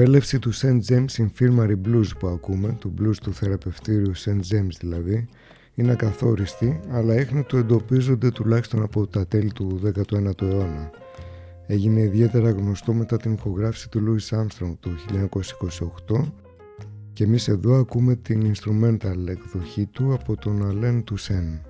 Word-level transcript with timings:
Προέλευση 0.00 0.38
του 0.38 0.54
St. 0.54 0.78
James 0.88 1.06
Infirmary 1.16 1.76
Blues 1.84 2.08
που 2.18 2.26
ακούμε, 2.26 2.76
του 2.78 2.94
blues 3.00 3.16
του 3.22 3.32
θεραπευτήριου 3.32 4.16
St. 4.16 4.40
James 4.52 4.74
δηλαδή, 4.78 5.28
είναι 5.74 5.92
ακαθόριστη, 5.92 6.80
αλλά 6.90 7.14
έχνη 7.14 7.42
του 7.42 7.56
εντοπίζονται 7.56 8.30
τουλάχιστον 8.30 8.82
από 8.82 9.06
τα 9.06 9.26
τέλη 9.26 9.52
του 9.52 9.80
19ου 9.84 10.42
αιώνα. 10.42 10.90
Έγινε 11.66 12.00
ιδιαίτερα 12.00 12.50
γνωστό 12.50 12.92
μετά 12.92 13.16
την 13.16 13.32
ηχογράφηση 13.32 13.88
του 13.88 14.00
Louis 14.06 14.38
Armstrong 14.38 14.72
το 14.80 14.90
1928 16.08 16.32
και 17.12 17.24
εμείς 17.24 17.48
εδώ 17.48 17.78
ακούμε 17.78 18.14
την 18.14 18.52
instrumental 18.54 19.26
εκδοχή 19.28 19.86
του 19.86 20.12
από 20.12 20.36
τον 20.36 20.62
Alain 20.62 21.02
Toussaint. 21.10 21.69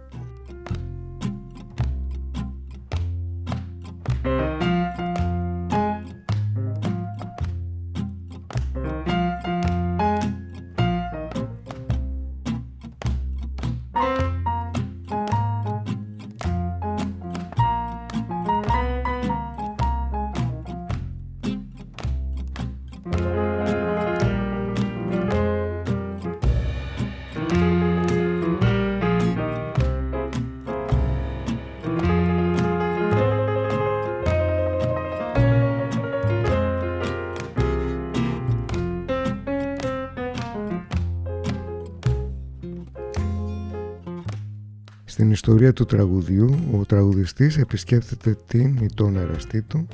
Στην 45.70 45.82
ιστορία 45.84 46.06
του 46.06 46.14
τραγουδιού, 46.24 46.78
ο 46.80 46.84
τραγουδιστής 46.84 47.56
επισκέπτεται 47.56 48.36
την 48.47 48.76
ή 48.76 48.86
τον 48.94 49.16
εραστή 49.16 49.62
του 49.62 49.86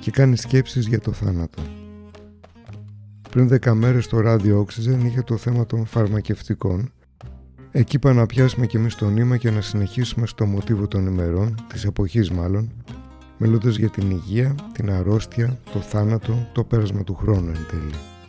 και 0.00 0.10
κάνει 0.10 0.36
σκέψεις 0.36 0.86
για 0.86 1.00
το 1.00 1.12
θάνατο. 1.12 1.62
Πριν 3.30 3.48
δέκα 3.48 3.74
μέρες 3.74 4.06
το 4.06 4.20
ράδιο 4.20 4.66
Oxygen 4.66 5.04
είχε 5.04 5.22
το 5.22 5.36
θέμα 5.36 5.66
των 5.66 5.86
φαρμακευτικών. 5.86 6.92
Εκεί 7.70 7.96
είπα 7.96 8.12
να 8.12 8.26
πιάσουμε 8.26 8.66
κι 8.66 8.76
εμείς 8.76 8.94
το 8.94 9.08
νήμα 9.08 9.36
και 9.36 9.50
να 9.50 9.60
συνεχίσουμε 9.60 10.26
στο 10.26 10.46
μοτίβο 10.46 10.88
των 10.88 11.06
ημερών, 11.06 11.54
της 11.68 11.84
εποχής 11.84 12.30
μάλλον, 12.30 12.72
μιλώντας 13.38 13.76
για 13.76 13.88
την 13.88 14.10
υγεία, 14.10 14.54
την 14.72 14.90
αρρώστια, 14.90 15.58
το 15.72 15.80
θάνατο, 15.80 16.48
το 16.52 16.64
πέρασμα 16.64 17.04
του 17.04 17.14
χρόνου 17.14 17.48
εν 17.48 17.66
τέλει. 17.70 18.19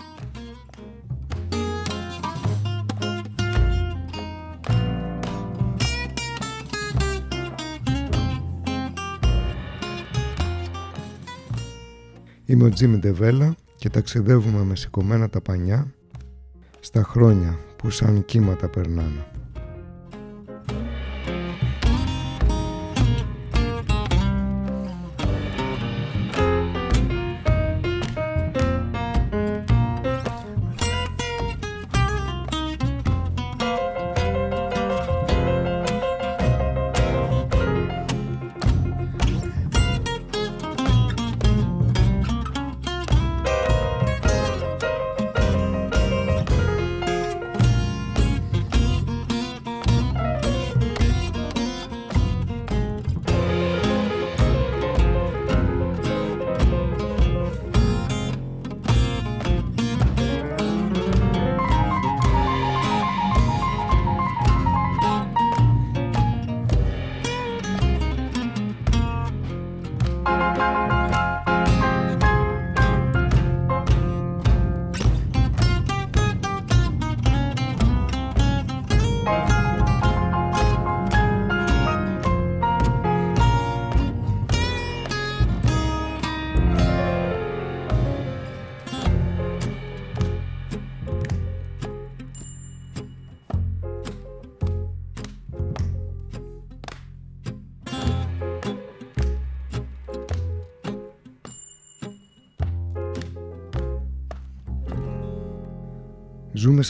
Είμαι 12.51 12.63
ο 12.63 12.69
Τζίμι 12.69 12.97
Ντεβέλα 12.97 13.55
και 13.75 13.89
ταξιδεύουμε 13.89 14.63
με 14.63 14.75
σηκωμένα 14.75 15.29
τα 15.29 15.41
πανιά 15.41 15.93
στα 16.79 17.03
χρόνια 17.03 17.59
που 17.75 17.89
σαν 17.89 18.25
κύματα 18.25 18.69
περνάνε. 18.69 19.30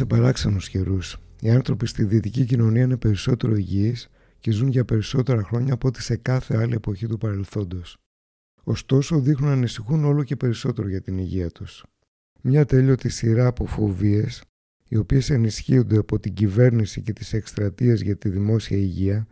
Σε 0.02 0.08
παράξενους 0.08 0.70
καιρούς. 0.70 1.18
Οι 1.42 1.50
άνθρωποι 1.50 1.88
στη 1.88 2.04
δυτική 2.04 2.46
κοινωνία 2.46 2.84
είναι 2.84 2.98
περισσότερο 2.98 3.56
υγιείς 3.56 4.10
και 4.40 4.52
ζουν 4.52 4.68
για 4.68 4.86
περισσότερα 4.86 5.44
χρόνια 5.44 5.74
από 5.74 5.88
ό,τι 5.88 6.02
σε 6.02 6.16
κάθε 6.16 6.58
άλλη 6.58 6.74
εποχή 6.74 7.08
του 7.08 7.18
παρελθόντος. 7.18 7.98
Ωστόσο, 8.64 9.20
δείχνουν 9.20 9.50
να 9.50 9.56
ανησυχούν 9.56 10.06
όλο 10.06 10.24
και 10.24 10.36
περισσότερο 10.36 10.88
για 10.88 11.02
την 11.02 11.18
υγεία 11.18 11.50
τους. 11.50 11.86
Μια 12.42 12.66
τέλειωτη 12.66 13.10
σειρά 13.10 13.48
από 13.48 13.66
φοβίες, 13.66 14.44
οι 14.88 14.98
οποίες 14.98 15.30
ενισχύονται 15.30 15.98
από 15.98 16.20
την 16.20 16.34
κυβέρνηση 16.34 17.02
και 17.02 17.14
τις 17.14 17.34
εκστρατείες 17.34 18.02
για 18.02 18.18
τη 18.18 18.30
δημόσια 18.30 18.78
υγεία, 18.78 19.28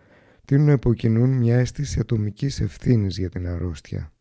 τείνουν 0.46 0.66
να 0.66 0.72
υποκινούν 0.72 1.30
μια 1.30 1.58
αίσθηση 1.58 2.00
ατομικής 2.00 2.60
ευθύνης 2.60 3.18
για 3.18 3.30
την 3.30 3.48
αρρώστια. 3.48 4.14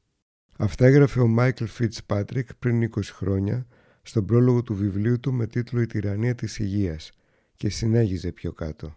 Αυτά 0.58 0.86
έγραφε 0.86 1.20
ο 1.20 1.26
Μάικλ 1.26 1.64
Fitzpatrick 1.78 2.46
πριν 2.58 2.90
20 2.96 3.00
χρόνια 3.02 3.66
στον 4.08 4.24
πρόλογο 4.24 4.62
του 4.62 4.74
βιβλίου 4.74 5.20
του 5.20 5.32
με 5.32 5.46
τίτλο 5.46 5.80
«Η 5.80 5.86
τυραννία 5.86 6.34
της 6.34 6.58
υγείας» 6.58 7.10
και 7.56 7.68
συνέγιζε 7.68 8.32
πιο 8.32 8.52
κάτω. 8.52 8.96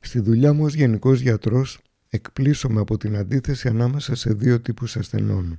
Στη 0.00 0.20
δουλειά 0.20 0.52
μου 0.52 0.64
ως 0.64 0.74
γενικός 0.74 1.20
γιατρός 1.20 1.80
εκπλήσωμαι 2.08 2.80
από 2.80 2.96
την 2.96 3.16
αντίθεση 3.16 3.68
ανάμεσα 3.68 4.14
σε 4.14 4.32
δύο 4.32 4.60
τύπους 4.60 4.96
ασθενών. 4.96 5.58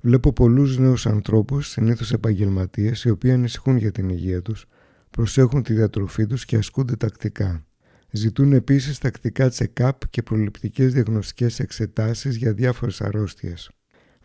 Βλέπω 0.00 0.32
πολλούς 0.32 0.78
νέους 0.78 1.06
ανθρώπους, 1.06 1.68
συνήθως 1.68 2.12
επαγγελματίες, 2.12 3.04
οι 3.04 3.10
οποίοι 3.10 3.32
ανησυχούν 3.32 3.76
για 3.76 3.92
την 3.92 4.08
υγεία 4.08 4.42
τους, 4.42 4.66
προσέχουν 5.10 5.62
τη 5.62 5.74
διατροφή 5.74 6.26
τους 6.26 6.44
και 6.44 6.56
ασκούνται 6.56 6.96
τακτικά. 6.96 7.66
Ζητούν 8.10 8.52
επίσης 8.52 8.98
τακτικά 8.98 9.48
τσεκάπ 9.48 10.08
και 10.08 10.22
προληπτικές 10.22 10.92
διαγνωστικές 10.92 11.60
εξετάσεις 11.60 12.36
για 12.36 12.52
διάφορες 12.52 13.00
αρρώστιες. 13.00 13.70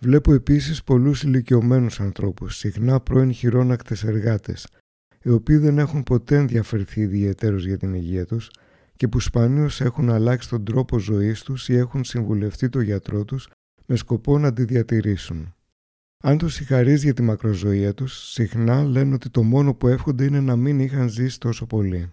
Βλέπω 0.03 0.33
επίσης 0.33 0.83
πολλούς 0.83 1.23
ηλικιωμένους 1.23 2.00
ανθρώπους, 2.00 2.57
συχνά 2.57 3.00
πρώην 3.00 3.33
χειρόνακτες 3.33 4.03
εργάτες, 4.03 4.67
οι 5.21 5.29
οποίοι 5.29 5.57
δεν 5.57 5.77
έχουν 5.77 6.03
ποτέ 6.03 6.38
ενδιαφερθεί 6.38 7.01
ιδιαίτερως 7.01 7.65
για 7.65 7.77
την 7.77 7.94
υγεία 7.94 8.25
τους 8.25 8.51
και 8.95 9.07
που 9.07 9.19
σπανίως 9.19 9.81
έχουν 9.81 10.09
αλλάξει 10.09 10.50
τον 10.50 10.65
τρόπο 10.65 11.00
ζωής 11.00 11.44
τους 11.44 11.69
ή 11.69 11.75
έχουν 11.75 12.03
συμβουλευτεί 12.03 12.69
το 12.69 12.81
γιατρό 12.81 13.25
τους 13.25 13.50
με 13.85 13.95
σκοπό 13.95 14.39
να 14.39 14.53
τη 14.53 14.63
διατηρήσουν. 14.63 15.53
Αν 16.23 16.38
τους 16.38 16.53
συγχαρείς 16.53 17.03
για 17.03 17.13
τη 17.13 17.21
μακροζωία 17.21 17.94
τους, 17.94 18.31
συχνά 18.31 18.83
λένε 18.83 19.13
ότι 19.13 19.29
το 19.29 19.44
μόνο 19.44 19.73
που 19.73 19.88
εύχονται 19.88 20.23
είναι 20.23 20.39
να 20.39 20.55
μην 20.55 20.79
είχαν 20.79 21.09
ζήσει 21.09 21.39
τόσο 21.39 21.65
πολύ. 21.65 22.11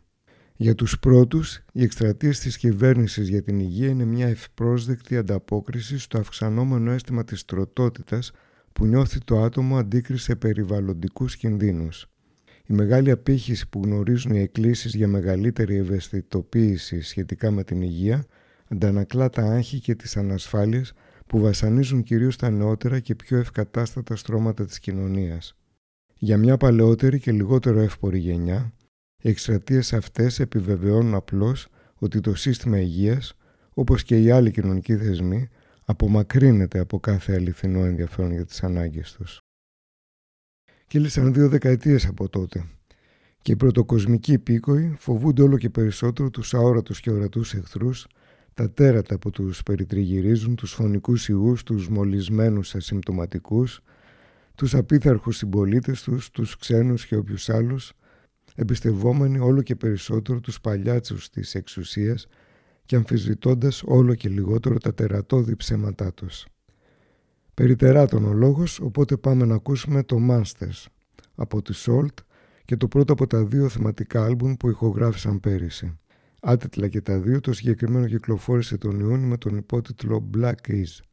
Για 0.63 0.75
τους 0.75 0.99
πρώτους, 0.99 1.61
οι 1.73 1.83
εκστρατείες 1.83 2.39
της 2.39 2.57
κυβέρνησης 2.57 3.29
για 3.29 3.43
την 3.43 3.59
υγεία 3.59 3.89
είναι 3.89 4.05
μια 4.05 4.27
ευπρόσδεκτη 4.27 5.17
ανταπόκριση 5.17 5.99
στο 5.99 6.19
αυξανόμενο 6.19 6.91
αίσθημα 6.91 7.25
της 7.25 7.45
τροτότητας 7.45 8.33
που 8.73 8.87
νιώθει 8.87 9.19
το 9.25 9.43
άτομο 9.43 9.77
αντίκριση 9.77 10.25
σε 10.25 10.37
περιβαλλοντικούς 10.37 11.37
κινδύνους. 11.37 12.07
Η 12.67 12.73
μεγάλη 12.75 13.11
απήχηση 13.11 13.69
που 13.69 13.81
γνωρίζουν 13.85 14.35
οι 14.35 14.41
εκκλήσεις 14.41 14.95
για 14.95 15.09
μεγαλύτερη 15.09 15.77
ευαισθητοποίηση 15.77 17.01
σχετικά 17.01 17.51
με 17.51 17.65
την 17.65 17.83
υγεία 17.83 18.25
αντανακλά 18.69 19.31
τα 19.31 19.43
άγχη 19.43 19.81
και 19.81 19.95
τις 19.95 20.17
ανασφάλειες 20.17 20.93
που 21.27 21.41
βασανίζουν 21.41 22.03
κυρίως 22.03 22.37
τα 22.37 22.51
νεότερα 22.51 23.01
και 23.01 23.15
πιο 23.15 23.39
ευκατάστατα 23.39 24.17
στρώματα 24.17 24.65
της 24.65 24.79
κοινωνίας. 24.79 25.57
Για 26.19 26.39
μια 26.39 26.57
παλαιότερη 26.57 27.21
και 27.21 27.33
λιγότερο 27.33 27.81
εύπορη 27.81 28.19
γενιά, 28.19 28.73
οι 29.21 29.29
εκστρατείες 29.29 29.93
αυτές 29.93 30.41
επιβεβαιώνουν 30.41 31.15
απλώς 31.15 31.69
ότι 31.95 32.21
το 32.21 32.35
σύστημα 32.35 32.81
υγείας, 32.81 33.35
όπως 33.75 34.03
και 34.03 34.23
οι 34.23 34.31
άλλοι 34.31 34.51
κοινωνικοί 34.51 34.97
θεσμοί, 34.97 35.49
απομακρύνεται 35.85 36.79
από 36.79 37.01
κάθε 37.01 37.35
αληθινό 37.35 37.85
ενδιαφέρον 37.85 38.33
για 38.33 38.47
τις 38.47 38.63
ανάγκες 38.63 39.13
τους. 39.13 39.39
Κύλησαν 40.87 41.33
δύο 41.33 41.49
δεκαετίες 41.49 42.07
από 42.07 42.29
τότε 42.29 42.65
και 43.43 43.53
οι 43.53 43.57
πρωτοκοσμικοί 43.57 44.33
υπήκοοι 44.33 44.95
φοβούνται 44.99 45.43
όλο 45.43 45.59
και 45.59 45.71
περισσότερο 45.71 46.31
τους 46.31 46.55
αόρατους 46.55 47.01
και 47.01 47.11
ορατούς 47.11 47.55
εχθρούς, 47.55 48.07
τα 48.55 48.71
τέρατα 48.71 49.19
που 49.19 49.31
τους 49.31 49.63
περιτριγυρίζουν, 49.63 50.55
τους 50.55 50.73
φωνικούς 50.73 51.29
ιούς, 51.29 51.63
τους 51.63 51.89
μολυσμένους 51.89 52.75
ασυμπτωματικούς, 52.75 53.81
τους 54.55 54.75
απίθαρχους 54.75 55.37
συμπολίτες 55.37 56.03
τους, 56.03 56.31
τους 56.31 56.57
ξένους 56.57 57.07
και 57.07 57.17
όποιους 57.17 57.49
άλλους, 57.49 57.93
εμπιστευόμενοι 58.61 59.39
όλο 59.39 59.63
και 59.63 59.77
περισσότερο 59.77 60.41
τους 60.41 60.61
παλιάτσους 60.61 61.31
της 61.31 61.55
εξουσίας 61.55 62.27
και 62.85 62.97
αμφισβητώντας 62.97 63.83
όλο 63.87 64.15
και 64.15 64.29
λιγότερο 64.29 64.79
τα 64.79 64.95
τερατώδη 64.95 65.57
ψέματά 65.57 66.13
τους. 66.13 66.47
Περιτεράτων 67.55 68.25
ο 68.25 68.33
λόγος, 68.33 68.81
οπότε 68.81 69.17
πάμε 69.17 69.45
να 69.45 69.55
ακούσουμε 69.55 70.03
το 70.03 70.17
Masters 70.31 70.87
από 71.35 71.63
τη 71.63 71.75
Salt 71.87 72.25
και 72.65 72.77
το 72.77 72.89
πρώτο 72.89 73.13
από 73.13 73.27
τα 73.27 73.45
δύο 73.45 73.69
θεματικά 73.69 74.25
άλμπουμ 74.25 74.55
που 74.55 74.69
ηχογράφησαν 74.69 75.41
πέρυσι. 75.41 75.99
Άτετλα 76.41 76.89
και 76.89 77.01
τα 77.01 77.19
δύο, 77.19 77.41
το 77.41 77.53
συγκεκριμένο 77.53 78.07
κυκλοφόρησε 78.07 78.77
τον 78.79 79.01
Ιούνιο 79.01 79.27
με 79.27 79.37
τον 79.37 79.57
υπότιτλο 79.57 80.31
Black 80.37 80.69
Is. 80.69 81.10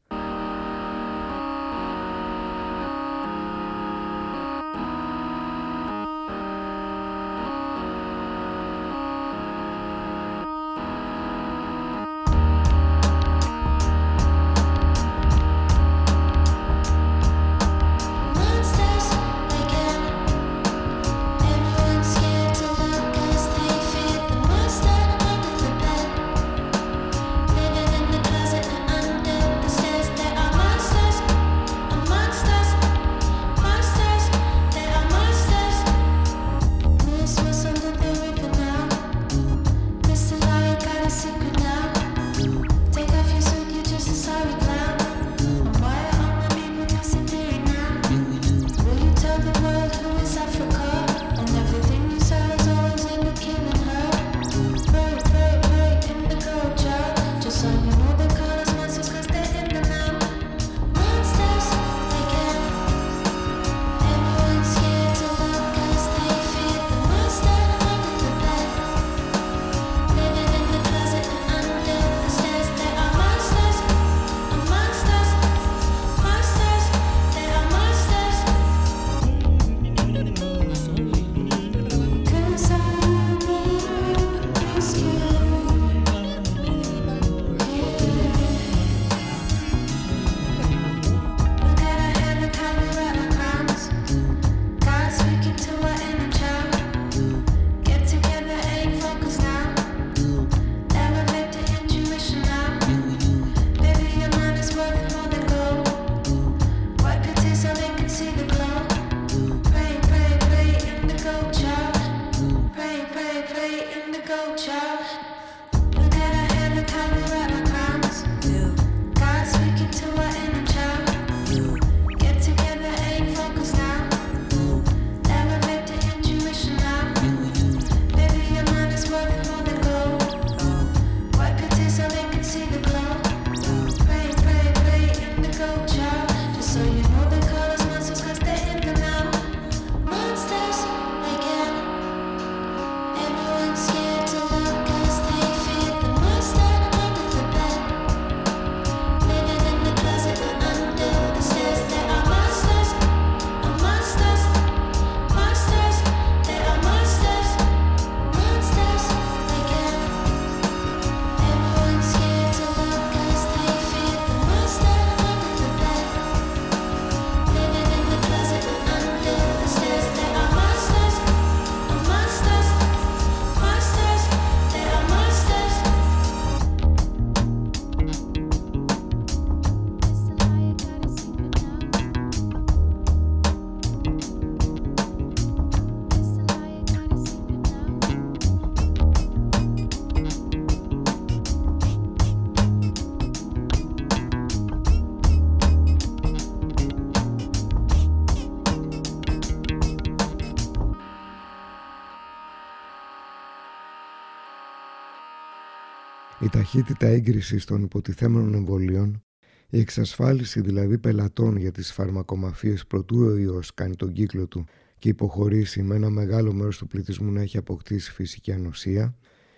Έγκρισης 207.28 207.66
των 207.66 207.84
υποτιθέμενων 207.84 208.54
εμβολίων, 208.54 209.24
η 209.70 209.80
εξασφάλιση 209.80 210.62
δηλαδή 210.62 210.98
πελατών 210.98 211.58
για 211.58 211.72
τις 211.72 211.92
φαρμακομαφίες 211.94 212.86
προτού 212.86 213.26
ο 213.26 213.38
ιός 213.38 213.74
κάνει 213.74 213.96
τον 213.96 214.14
κύκλο 214.14 214.48
του 214.48 214.66
και 215.00 215.10
υποχωρήσει 215.10 215.82
με 215.82 215.96
ένα 215.96 216.10
μεγάλο 216.10 216.54
μέρος 216.54 216.78
του 216.78 216.88
πληθυσμού 216.88 217.32
να 217.32 217.42
έχει 217.42 217.58
αποκτήσει 217.58 218.12
φυσική 218.12 218.52
ανοσία, 218.52 219.16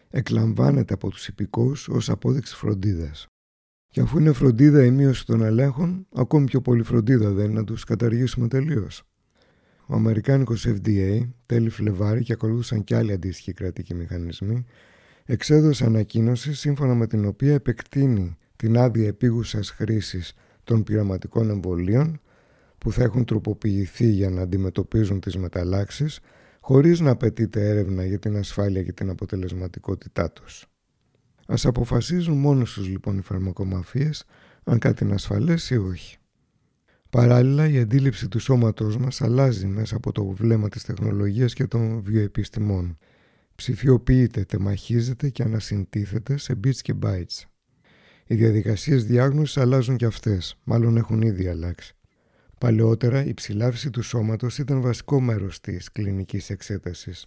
εκλαμβάνεται 0.09 0.93
από 0.93 1.09
τους 1.09 1.27
υπηκόους 1.27 1.87
ως 1.87 2.09
απόδειξη 2.09 2.55
φροντίδας. 2.55 3.27
Και 3.87 4.01
αφού 4.01 4.19
είναι 4.19 4.31
φροντίδα 4.31 4.85
η 4.85 4.91
μείωση 4.91 5.25
των 5.25 5.41
ελέγχων, 5.41 6.07
ακόμη 6.15 6.45
πιο 6.45 6.61
πολύ 6.61 6.83
φροντίδα 6.83 7.31
δεν 7.31 7.45
είναι 7.45 7.59
να 7.59 7.63
τους 7.63 7.83
καταργήσουμε 7.83 8.47
τελείως. 8.47 9.03
Ο 9.85 9.95
Αμερικάνικος 9.95 10.67
FDA, 10.67 11.29
τέλη 11.45 11.69
Φλεβάρη 11.69 12.23
και 12.23 12.33
ακολούθησαν 12.33 12.83
και 12.83 12.95
άλλοι 12.95 13.11
αντίστοιχοι 13.11 13.53
κρατικοί 13.53 13.93
μηχανισμοί, 13.93 14.65
εξέδωσε 15.31 15.85
ανακοίνωση 15.85 16.53
σύμφωνα 16.53 16.93
με 16.95 17.07
την 17.07 17.25
οποία 17.25 17.53
επεκτείνει 17.53 18.37
την 18.55 18.77
άδεια 18.77 19.07
επίγουσας 19.07 19.69
χρήσης 19.69 20.33
των 20.63 20.83
πειραματικών 20.83 21.49
εμβολίων 21.49 22.21
που 22.77 22.91
θα 22.91 23.03
έχουν 23.03 23.25
τροποποιηθεί 23.25 24.09
για 24.09 24.29
να 24.29 24.41
αντιμετωπίζουν 24.41 25.19
τις 25.19 25.37
μεταλλάξεις 25.37 26.19
χωρίς 26.59 26.99
να 26.99 27.11
απαιτείται 27.11 27.69
έρευνα 27.69 28.05
για 28.05 28.19
την 28.19 28.37
ασφάλεια 28.37 28.83
και 28.83 28.91
την 28.91 29.09
αποτελεσματικότητά 29.09 30.31
τους. 30.31 30.65
Ας 31.47 31.65
αποφασίζουν 31.65 32.37
μόνος 32.37 32.73
τους 32.73 32.87
λοιπόν 32.87 33.17
οι 33.17 33.21
φαρμακομαφίες 33.21 34.25
αν 34.63 34.79
κάτι 34.79 35.03
είναι 35.03 35.13
ασφαλές 35.13 35.69
ή 35.69 35.77
όχι. 35.77 36.17
Παράλληλα 37.09 37.69
η 37.69 37.79
αντίληψη 37.79 38.27
του 38.27 38.39
σώματός 38.39 38.97
μας 38.97 39.21
αλλάζει 39.21 39.67
μέσα 39.67 39.95
από 39.95 40.11
το 40.11 40.25
βλέμμα 40.25 40.69
της 40.69 40.83
τεχνολογίας 40.83 41.53
και 41.53 41.67
των 41.67 42.01
βιοεπιστημών. 42.01 42.97
Ψηφιοποιείται, 43.59 44.43
τεμαχίζεται 44.43 45.29
και 45.29 45.43
ανασυντίθεται 45.43 46.37
σε 46.37 46.59
bits 46.63 46.75
και 46.75 46.93
bytes. 47.03 47.43
Οι 48.25 48.35
διαδικασίες 48.35 49.05
διάγνωσης 49.05 49.57
αλλάζουν 49.57 49.97
και 49.97 50.05
αυτές, 50.05 50.57
μάλλον 50.63 50.97
έχουν 50.97 51.21
ήδη 51.21 51.47
αλλάξει. 51.47 51.95
Παλαιότερα 52.59 53.25
η 53.25 53.33
ψηλάφιση 53.33 53.89
του 53.89 54.01
σώματος 54.01 54.57
ήταν 54.57 54.81
βασικό 54.81 55.19
μέρος 55.19 55.59
της 55.59 55.91
κλινικής 55.91 56.49
εξέτασης. 56.49 57.25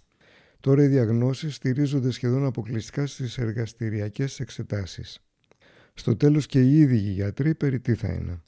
Τώρα 0.59 0.83
οι 0.83 0.87
διαγνώσεις 0.87 1.55
στηρίζονται 1.55 2.11
σχεδόν 2.11 2.45
αποκλειστικά 2.45 3.05
στις 3.05 3.37
εργαστηριακές 3.37 4.39
εξετάσεις. 4.39 5.19
Στο 5.93 6.15
τέλος 6.15 6.45
και 6.45 6.61
οι 6.61 6.79
ίδιοι 6.79 6.95
οι 6.95 7.11
γιατροί 7.11 7.55
περί 7.55 7.79
τι 7.79 7.95
θα 7.95 8.07
είναι. 8.07 8.41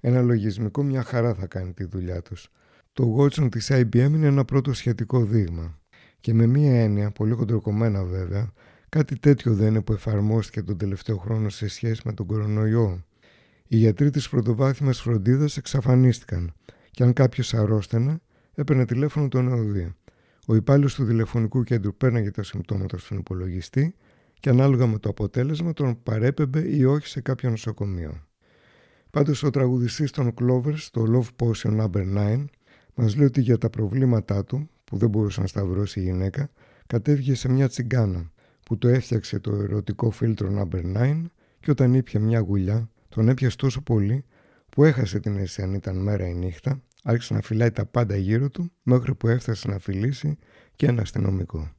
Ένα 0.00 0.22
λογισμικό 0.22 0.82
μια 0.82 1.02
χαρά 1.02 1.34
θα 1.34 1.46
κάνει 1.46 1.72
τη 1.72 1.84
δουλειά 1.84 2.22
τους. 2.22 2.48
Το 2.92 3.16
Watson 3.18 3.48
της 3.50 3.70
IBM 3.72 3.94
είναι 3.94 4.26
ένα 4.26 4.44
πρώτο 4.44 4.72
σχετικό 4.72 5.24
δείγμα. 5.24 5.81
Και 6.22 6.34
με 6.34 6.46
μία 6.46 6.80
έννοια, 6.82 7.10
πολύ 7.10 7.32
χοντροκομμένα 7.32 8.04
βέβαια, 8.04 8.52
κάτι 8.88 9.18
τέτοιο 9.18 9.54
δεν 9.54 9.68
είναι 9.68 9.80
που 9.82 9.92
εφαρμόστηκε 9.92 10.62
τον 10.62 10.76
τελευταίο 10.76 11.16
χρόνο 11.16 11.48
σε 11.48 11.68
σχέση 11.68 12.00
με 12.04 12.12
τον 12.12 12.26
κορονοϊό. 12.26 13.04
Οι 13.66 13.76
γιατροί 13.76 14.10
της 14.10 14.28
πρωτοβάθμιας 14.28 15.00
φροντίδας 15.00 15.56
εξαφανίστηκαν 15.56 16.52
και 16.90 17.02
αν 17.02 17.12
κάποιος 17.12 17.54
αρρώστενε, 17.54 18.20
έπαιρνε 18.54 18.84
τηλέφωνο 18.84 19.28
τον 19.28 19.48
ΕΟΔΗ. 19.48 19.94
Ο 20.46 20.54
υπάλληλος 20.54 20.94
του 20.94 21.06
τηλεφωνικού 21.06 21.62
κέντρου 21.62 21.94
πέρναγε 21.94 22.30
τα 22.30 22.42
συμπτώματα 22.42 22.98
στον 22.98 23.18
υπολογιστή 23.18 23.94
και 24.40 24.48
ανάλογα 24.48 24.86
με 24.86 24.98
το 24.98 25.08
αποτέλεσμα 25.08 25.72
τον 25.72 26.02
παρέπεμπε 26.02 26.76
ή 26.76 26.84
όχι 26.84 27.06
σε 27.06 27.20
κάποιο 27.20 27.50
νοσοκομείο. 27.50 28.26
Πάντως 29.10 29.42
ο 29.42 29.50
τραγουδιστής 29.50 30.10
των 30.10 30.34
Clovers, 30.40 30.88
το 30.90 31.04
Love 31.12 31.46
Potion 31.46 31.80
Number 31.80 32.16
9, 32.16 32.44
μας 32.94 33.16
λέει 33.16 33.26
ότι 33.26 33.40
για 33.40 33.58
τα 33.58 33.70
προβλήματά 33.70 34.44
του, 34.44 34.68
που 34.92 34.98
δεν 34.98 35.08
μπορούσε 35.08 35.40
να 35.40 35.46
σταυρώσει 35.46 36.00
η 36.00 36.02
γυναίκα, 36.02 36.50
κατέβηκε 36.86 37.34
σε 37.34 37.48
μια 37.48 37.68
τσιγκάνα, 37.68 38.30
που 38.64 38.78
το 38.78 38.88
έφτιαξε 38.88 39.38
το 39.38 39.54
ερωτικό 39.54 40.10
φίλτρο 40.10 40.48
Number 40.58 40.96
9 40.96 41.24
και 41.60 41.70
όταν 41.70 41.94
ήπια 41.94 42.20
μια 42.20 42.38
γουλιά, 42.40 42.90
τον 43.08 43.28
έπιασε 43.28 43.56
τόσο 43.56 43.80
πολύ 43.82 44.24
που 44.68 44.84
έχασε 44.84 45.20
την 45.20 45.36
αίσθηση 45.36 45.62
αν 45.62 45.74
ήταν 45.74 45.96
μέρα 45.96 46.26
ή 46.28 46.34
νύχτα, 46.34 46.82
άρχισε 47.02 47.34
να 47.34 47.40
φυλάει 47.40 47.70
τα 47.70 47.86
πάντα 47.86 48.16
γύρω 48.16 48.50
του 48.50 48.72
μέχρι 48.82 49.14
που 49.14 49.28
έφτασε 49.28 49.68
να 49.68 49.78
φιλήσει 49.78 50.38
και 50.76 50.86
ένα 50.86 51.02
αστυνομικό. 51.02 51.70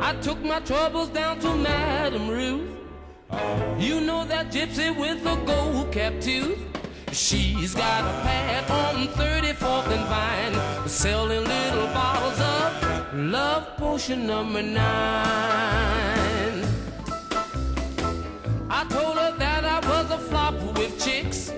I 0.00 0.12
took 0.26 0.40
my 0.52 0.60
troubles 0.70 1.08
down 1.18 1.34
to 1.44 1.50
Madam 1.66 2.28
Ruth. 2.36 2.68
You 3.86 3.96
know 4.08 4.22
that 4.32 4.44
gypsy 4.54 4.88
with 5.02 5.18
the 5.28 5.36
gold 5.50 5.90
cap 5.96 6.14
tooth. 6.20 6.75
She's 7.16 7.74
got 7.74 8.02
a 8.04 8.12
pad 8.20 8.70
on 8.70 9.08
34th 9.08 9.86
and 9.90 10.04
Vine, 10.04 10.86
selling 10.86 11.44
little 11.44 11.86
bottles 11.86 12.38
of 12.38 13.14
love 13.14 13.74
potion 13.78 14.26
number 14.26 14.62
nine. 14.62 14.84
I 18.68 18.84
told 18.90 19.16
her 19.16 19.34
that 19.38 19.64
I 19.64 19.80
was 19.88 20.10
a 20.10 20.18
flop 20.18 20.60
with 20.76 21.02
chicks. 21.02 21.54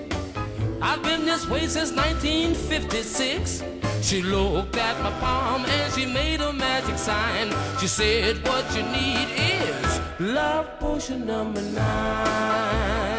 I've 0.81 1.03
been 1.03 1.25
this 1.25 1.45
way 1.49 1.67
since 1.67 1.91
1956. 1.91 3.61
She 4.01 4.21
looked 4.21 4.77
at 4.77 5.03
my 5.03 5.11
palm 5.19 5.65
and 5.65 5.93
she 5.93 6.05
made 6.05 6.39
a 6.39 6.53
magic 6.53 6.97
sign. 6.97 7.53
She 7.79 7.87
said, 7.87 8.47
What 8.47 8.65
you 8.73 8.83
need 8.83 9.27
is 9.35 9.99
love 10.21 10.79
potion 10.79 11.25
number 11.25 11.61
nine. 11.61 13.18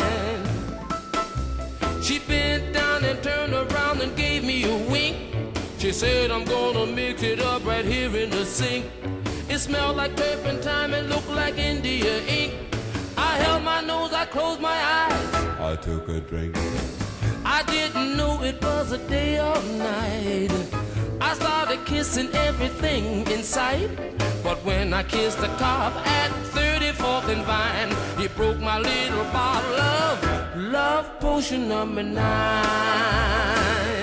She 2.11 2.19
bent 2.19 2.75
down 2.75 3.05
and 3.05 3.23
turned 3.23 3.55
around 3.55 4.01
and 4.01 4.17
gave 4.17 4.43
me 4.43 4.65
a 4.65 4.77
wink. 4.91 5.17
She 5.79 5.93
said, 5.93 6.33
I'm 6.33 6.45
gonna 6.45 6.85
mix 6.85 7.23
it 7.23 7.39
up 7.39 7.65
right 7.65 7.85
here 7.85 8.17
in 8.17 8.31
the 8.31 8.45
sink. 8.45 8.85
It 9.49 9.59
smelled 9.61 9.97
like 9.97 10.17
turpentine 10.17 10.93
and 10.93 11.09
looked 11.09 11.29
like 11.29 11.57
India 11.57 12.21
ink. 12.27 12.53
I 13.17 13.37
held 13.37 13.63
my 13.63 13.81
nose, 13.81 14.13
I 14.13 14.27
closed 14.27 14.61
my 14.61 14.75
eyes. 14.75 15.35
I 15.61 15.77
took 15.77 16.09
a 16.09 16.19
drink. 16.19 16.57
I 17.45 17.63
didn't 17.69 18.17
know 18.17 18.43
it 18.43 18.61
was 18.61 18.91
a 18.91 18.99
day 19.09 19.39
or 19.39 19.63
night. 19.79 20.51
I 21.21 21.35
started 21.35 21.87
kissing 21.87 22.31
everything 22.35 23.25
in 23.29 23.45
sight. 23.45 23.89
But 24.43 24.59
when 24.65 24.93
I 24.93 25.05
kissed 25.05 25.39
the 25.39 25.47
cop 25.63 25.95
at 26.05 26.33
34th 26.55 26.70
and 27.29 27.43
Vine, 27.45 27.95
he 28.19 28.29
broke 28.29 28.59
my 28.59 28.79
little 28.79 29.25
bottle 29.33 29.75
of 29.75 30.57
love 30.57 31.19
potion 31.21 31.69
number 31.69 32.03
nine. 32.03 34.00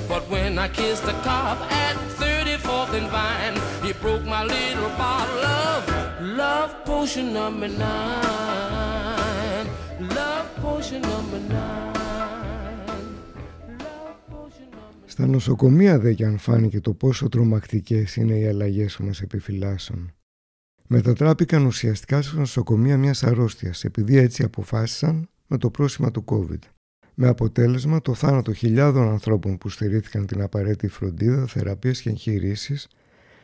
But 0.07 0.23
when 0.29 0.57
I 0.57 0.67
kissed 0.67 1.05
the 1.05 1.13
cop 1.23 1.57
at 1.71 1.95
34th 2.19 2.93
and 2.99 3.09
Vine, 3.15 3.57
he 3.83 3.91
broke 4.01 4.25
my 4.25 4.43
little 4.43 4.91
bottle 4.97 5.43
of 5.65 5.79
love 6.37 6.71
potion 6.85 7.33
number 7.33 7.67
nine. 7.67 9.65
Love 10.17 10.47
potion 10.61 11.01
number 11.01 11.39
nine. 11.49 11.97
Στα 15.05 15.27
νοσοκομεία 15.27 15.99
δε 15.99 16.13
κι 16.13 16.23
αν 16.23 16.37
φάνηκε 16.37 16.81
το 16.81 16.93
πόσο 16.93 17.29
τρομακτικές 17.29 18.15
είναι 18.15 18.33
οι 18.33 18.47
αλλαγές 18.47 18.95
που 18.95 19.03
μας 19.03 19.21
επιφυλάσσουν. 19.21 20.11
Μετατράπηκαν 20.87 21.65
ουσιαστικά 21.65 22.21
στα 22.21 22.39
νοσοκομεία 22.39 22.97
μιας 22.97 23.23
αρρώστιας 23.23 23.83
επειδή 23.83 24.17
έτσι 24.17 24.43
αποφάσισαν 24.43 25.29
με 25.47 25.57
το 25.57 25.69
πρόσημα 25.69 26.11
του 26.11 26.23
COVID. 26.27 26.78
Με 27.21 27.27
αποτέλεσμα 27.27 28.01
το 28.01 28.13
θάνατο 28.13 28.53
χιλιάδων 28.53 29.09
ανθρώπων 29.09 29.57
που 29.57 29.69
στηρίχθηκαν 29.69 30.25
την 30.25 30.41
απαραίτητη 30.41 30.87
φροντίδα, 30.87 31.45
θεραπείες 31.47 32.01
και 32.01 32.09
εγχειρήσεις 32.09 32.87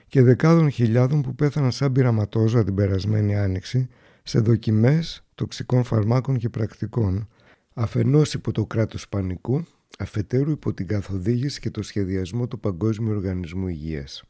και 0.08 0.22
δεκάδων 0.22 0.70
χιλιάδων 0.70 1.22
που 1.22 1.36
πέθαναν 1.36 1.72
σαν 1.72 1.92
πειραματόζωα 1.92 2.64
την 2.64 2.76
περασμένη 2.76 3.38
άνοιξη 3.38 3.88
σε 4.24 4.40
δοκιμές 4.40 5.24
τοξικών 5.36 5.84
φαρμάκων 5.84 6.38
και 6.38 6.50
πρακτικών 6.50 7.28
αφενός 7.74 8.34
υπό 8.34 8.52
το 8.52 8.66
κράτος 8.66 9.10
πανικού 9.10 9.66
αφετέρου 10.00 10.52
υπό 10.52 10.74
την 10.74 10.88
καθοδήγηση 10.88 11.60
και 11.60 11.70
το 11.70 11.84
σχεδιασμό 11.84 12.48
του 12.48 12.60
Παγκόσμιου 12.60 13.12
Οργανισμού 13.12 13.68
Υγείας. 13.68 14.24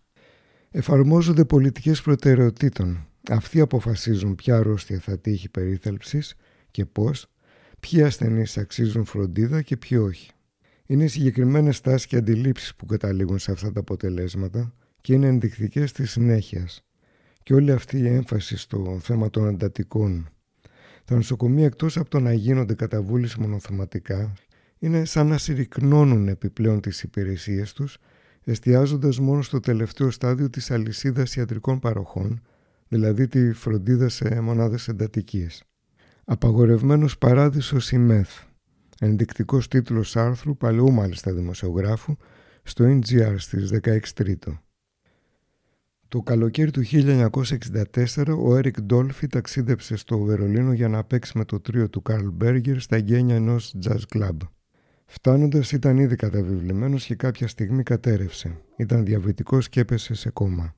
Εφαρμόζονται 0.71 1.45
πολιτικές 1.45 2.01
προτεραιοτήτων. 2.01 3.07
Αυτοί 3.29 3.59
αποφασίζουν 3.59 4.35
ποια 4.35 4.57
αρρώστια 4.57 4.99
θα 4.99 5.19
τύχει 5.19 5.49
περίθαλψης 5.49 6.35
και 6.71 6.85
πώς, 6.85 7.29
ποιοι 7.79 8.03
ασθενείς 8.03 8.57
αξίζουν 8.57 9.05
φροντίδα 9.05 9.61
και 9.61 9.77
ποιοι 9.77 9.99
όχι. 10.01 10.31
Είναι 10.85 11.07
συγκεκριμένες 11.07 11.81
τάσεις 11.81 12.07
και 12.07 12.17
αντιλήψεις 12.17 12.75
που 12.75 12.85
καταλήγουν 12.85 13.39
σε 13.39 13.51
αυτά 13.51 13.71
τα 13.71 13.79
αποτελέσματα 13.79 14.73
και 15.01 15.13
είναι 15.13 15.27
ενδεικτικές 15.27 15.91
της 15.91 16.11
συνέχειας. 16.11 16.83
Και 17.43 17.53
όλη 17.53 17.71
αυτή 17.71 17.97
η 17.97 18.07
έμφαση 18.07 18.57
στο 18.57 18.99
θέμα 19.01 19.29
των 19.29 19.47
εντατικών. 19.47 20.29
Τα 21.05 21.15
νοσοκομεία 21.15 21.65
εκτός 21.65 21.97
από 21.97 22.09
το 22.09 22.19
να 22.19 22.33
γίνονται 22.33 22.73
κατά 22.73 23.05
μονοθεματικά 23.39 24.33
είναι 24.79 25.05
σαν 25.05 25.27
να 25.27 25.37
συρρυκνώνουν 25.37 26.27
επιπλέον 26.27 26.81
τις 26.81 27.03
υπηρεσίες 27.03 27.73
τους, 27.73 27.97
εστιάζοντας 28.43 29.19
μόνο 29.19 29.41
στο 29.41 29.59
τελευταίο 29.59 30.11
στάδιο 30.11 30.49
της 30.49 30.71
αλυσίδας 30.71 31.35
ιατρικών 31.35 31.79
παροχών, 31.79 32.41
δηλαδή 32.87 33.27
τη 33.27 33.53
φροντίδα 33.53 34.09
σε 34.09 34.41
μονάδες 34.41 34.87
εντατικής. 34.87 35.63
Απαγορευμένος 36.27 37.17
παράδεισος 37.17 37.91
η 37.91 37.97
ΜΕΘ, 37.97 38.29
ενδεικτικός 38.99 39.67
τίτλος 39.67 40.15
άρθρου 40.15 40.57
παλαιού 40.57 40.91
μάλιστα 40.91 41.33
δημοσιογράφου, 41.33 42.15
στο 42.63 42.85
NGR 42.85 43.35
στις 43.37 43.69
16 43.69 43.99
Τρίτο. 44.15 44.59
Το 46.07 46.21
καλοκαίρι 46.21 46.71
του 46.71 46.81
1964 46.81 48.37
ο 48.43 48.55
Έρικ 48.55 48.81
Ντόλφι 48.81 49.27
ταξίδεψε 49.27 49.95
στο 49.95 50.19
Βερολίνο 50.19 50.73
για 50.73 50.87
να 50.87 51.03
παίξει 51.03 51.37
με 51.37 51.45
το 51.45 51.59
τρίο 51.59 51.89
του 51.89 52.01
Καρλ 52.01 52.27
Μπέργκερ 52.27 52.79
στα 52.79 52.97
γένια 52.97 53.35
ενός 53.35 53.75
jazz 53.83 54.01
club. 54.15 54.37
Φτάνοντας 55.05 55.71
ήταν 55.71 55.97
ήδη 55.97 56.15
καταβιβλημένος 56.15 57.05
και 57.05 57.15
κάποια 57.15 57.47
στιγμή 57.47 57.83
κατέρευσε. 57.83 58.57
Ήταν 58.77 59.05
διαβητικός 59.05 59.69
και 59.69 59.79
έπεσε 59.79 60.13
σε 60.13 60.29
κόμμα. 60.29 60.75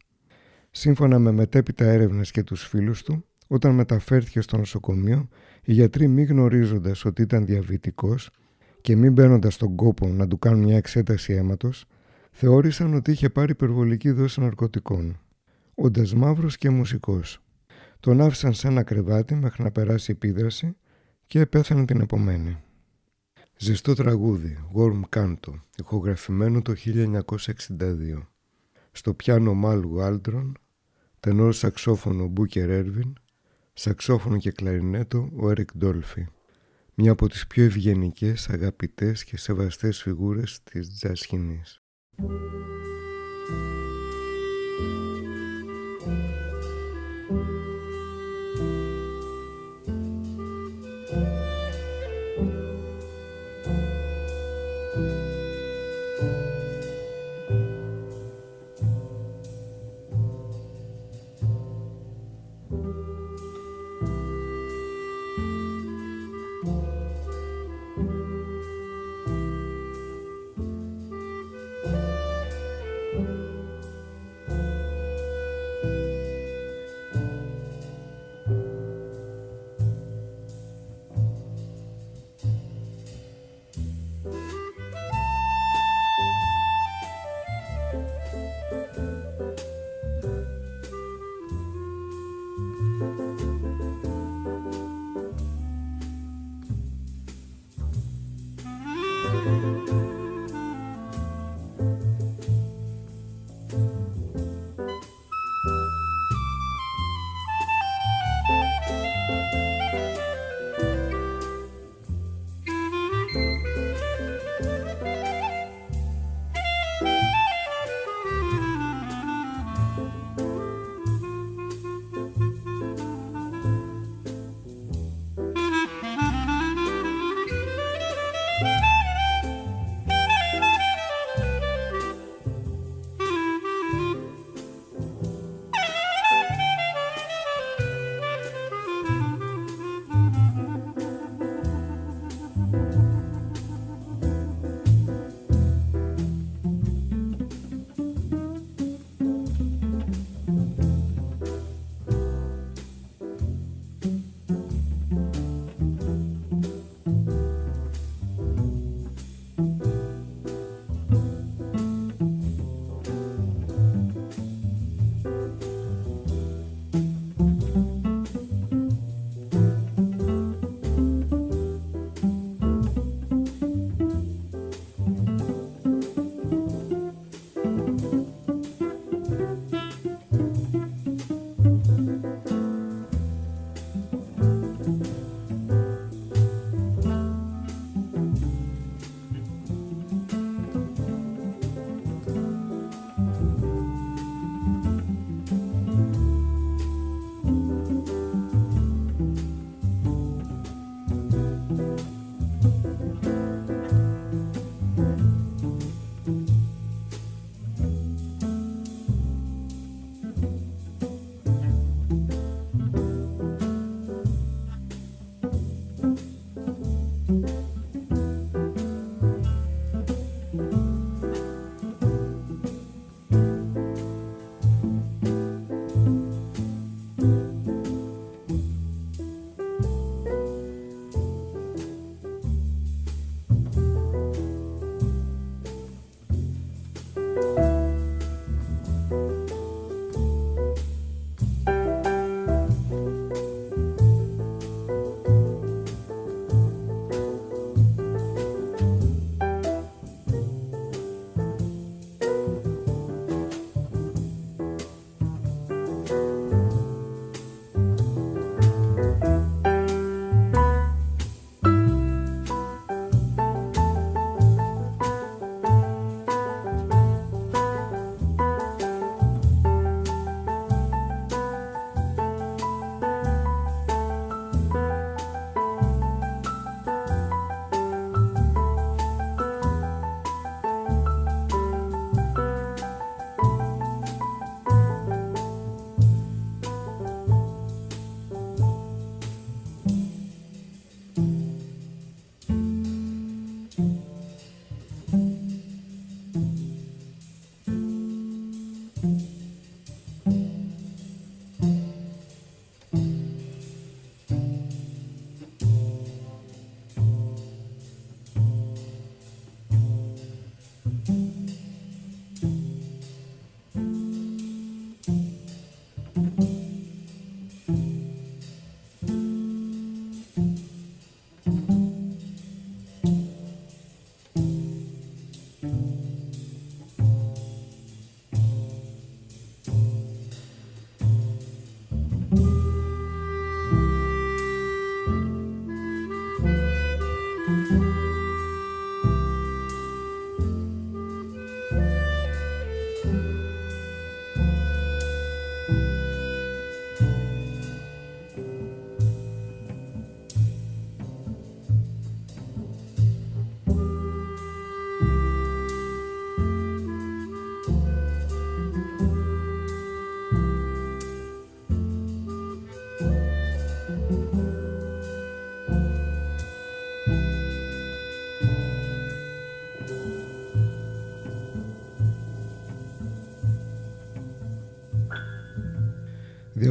Σύμφωνα 0.72 1.20
με 1.20 1.32
μετέπειτα 1.32 1.86
έρευνες 1.86 2.32
και 2.32 2.44
τους 2.44 2.68
φίλους 2.68 3.04
του, 3.04 3.26
όταν 3.48 3.76
μεταφέρθηκε 3.76 4.42
στο 4.42 4.58
νοσοκομείο, 4.58 5.28
οι 5.64 5.74
γιατροί 5.74 6.08
μη 6.08 6.24
γνωρίζοντας 6.24 7.06
ότι 7.06 7.22
ήταν 7.22 7.46
διαβητικός 7.46 8.30
και 8.82 8.96
μην 8.96 9.12
μπαίνοντας 9.14 9.54
στον 9.54 9.76
κόπο 9.76 10.08
να 10.08 10.28
του 10.28 10.40
κάνουν 10.40 10.64
μια 10.64 10.78
εξέταση 10.78 11.34
αίματος, 11.34 11.86
θεώρησαν 12.32 12.94
ότι 12.94 13.12
είχε 13.12 13.30
πάρει 13.30 13.52
υπερβολική 13.52 14.12
δόση 14.12 14.40
ναρκωτικών. 14.40 15.20
Όντας 15.76 16.14
μαύρος 16.14 16.58
και 16.58 16.70
μουσικός. 16.70 17.42
Τον 18.00 18.22
άφησαν 18.22 18.54
σε 18.54 18.68
ένα 18.68 18.84
κρεβάτι 18.84 19.36
μέχρι 19.36 19.64
να 19.64 19.72
περάσει 19.72 20.12
η 20.12 20.16
επίδραση 20.16 20.76
και 21.28 21.46
πέθανε 21.46 21.86
την 21.86 22.02
επομένη. 22.02 22.58
Ζεστό 23.58 23.94
τραγούδι, 23.94 24.58
Warm 24.76 25.02
Canto, 25.16 25.54
ηχογραφημένο 25.80 26.62
το 26.62 26.74
1962. 26.74 28.28
Στο 28.92 29.14
πιάνο 29.14 29.54
Μαλ 29.54 30.02
Γουόλντρον, 30.02 30.58
τενόρ 31.20 31.54
σαξόφωνο 31.54 32.28
Μπούκερ 32.28 32.70
Έρβιν, 32.70 33.14
σαξόφωνο 33.80 34.38
και 34.38 34.52
κλαρινέτο 34.52 35.30
ο 35.36 35.50
Έρικ 35.50 35.78
Ντόλφι. 35.78 36.26
Μια 36.94 37.12
από 37.12 37.30
τις 37.30 37.48
πιο 37.48 37.64
ευγενικές, 37.64 38.50
αγαπητές 38.50 39.24
και 39.24 39.38
σεβαστές 39.38 40.02
φιγούρες 40.02 40.64
της 40.64 40.90
τζαζ 40.90 41.23
σκηνής. 41.23 41.82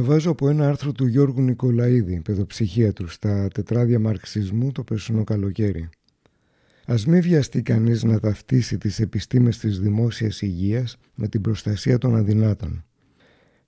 Διαβάζω 0.07 0.31
από 0.31 0.49
ένα 0.49 0.67
άρθρο 0.67 0.91
του 0.91 1.05
Γιώργου 1.05 1.41
Νικολαίδη, 1.41 2.21
παιδοψυχίατρου, 2.21 3.07
στα 3.07 3.47
τετράδια 3.47 3.99
μαρξισμού 3.99 4.71
το 4.71 4.83
περσινό 4.83 5.23
καλοκαίρι. 5.23 5.89
Ας 6.85 7.05
μην 7.05 7.21
βιαστεί 7.21 7.61
κανείς 7.61 8.03
να 8.03 8.19
ταυτίσει 8.19 8.77
τις 8.77 8.99
επιστήμες 8.99 9.57
της 9.57 9.79
δημόσιας 9.79 10.41
υγείας 10.41 10.97
με 11.15 11.27
την 11.27 11.41
προστασία 11.41 11.97
των 11.97 12.15
αδυνάτων. 12.15 12.85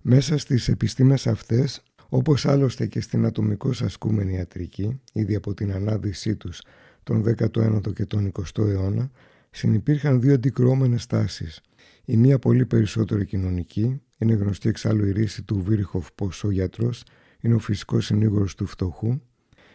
Μέσα 0.02 0.38
στις 0.38 0.68
επιστήμες 0.68 1.28
αυτές, 1.28 1.84
όπως 2.10 2.46
άλλωστε 2.46 2.88
και 2.88 3.02
στην 3.02 3.26
ατομικώς 3.26 3.82
ασκούμενη 3.82 4.34
ιατρική, 4.34 5.02
ήδη 5.14 5.36
από 5.36 5.54
την 5.54 5.72
ανάδυσή 5.72 6.36
τους 6.36 6.62
τον 7.04 7.24
19ο 7.24 7.94
και 7.94 8.06
τον 8.06 8.32
20ο 8.32 8.68
αιώνα, 8.68 9.12
συνυπήρχαν 9.50 10.22
δύο 10.22 10.34
αντικρουόμενες 10.34 11.06
τάσεις. 11.06 11.62
Η 12.06 12.18
μία 12.18 12.40
πολύ 12.40 12.66
περισσότερο 12.66 13.24
κοινωνική, 13.24 14.02
είναι 14.20 14.34
γνωστή 14.34 14.70
εξάλλου 14.70 15.06
η 15.06 15.12
ρίση 15.12 15.44
του 15.44 15.64
Βίριχοφ 15.64 16.08
πως 16.16 16.44
ο 16.44 16.52
γιατρός 16.52 17.04
είναι 17.40 17.56
ο 17.56 17.60
φυσικός 17.60 18.06
συνήγορος 18.06 18.56
του 18.56 18.66
φτωχού 18.66 19.22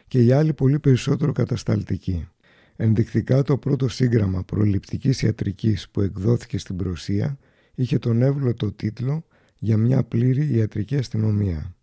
και 0.06 0.24
η 0.24 0.32
άλλη 0.32 0.52
πολύ 0.52 0.78
περισσότερο 0.78 1.32
κατασταλτική. 1.32 2.28
Ενδεικτικά 2.76 3.42
το 3.42 3.58
πρώτο 3.58 3.88
σύγγραμμα 3.88 4.44
προληπτικής 4.44 5.22
ιατρικής 5.22 5.88
που 5.90 6.00
εκδόθηκε 6.00 6.58
στην 6.58 6.76
Προσία 6.76 7.38
είχε 7.74 7.98
τον 7.98 8.22
εύλωτο 8.22 8.72
τίτλο 8.72 9.26
«Για 9.58 9.76
μια 9.76 10.04
πλήρη 10.04 10.54
ιατρική 10.54 10.96
αστυνομία». 10.96 11.76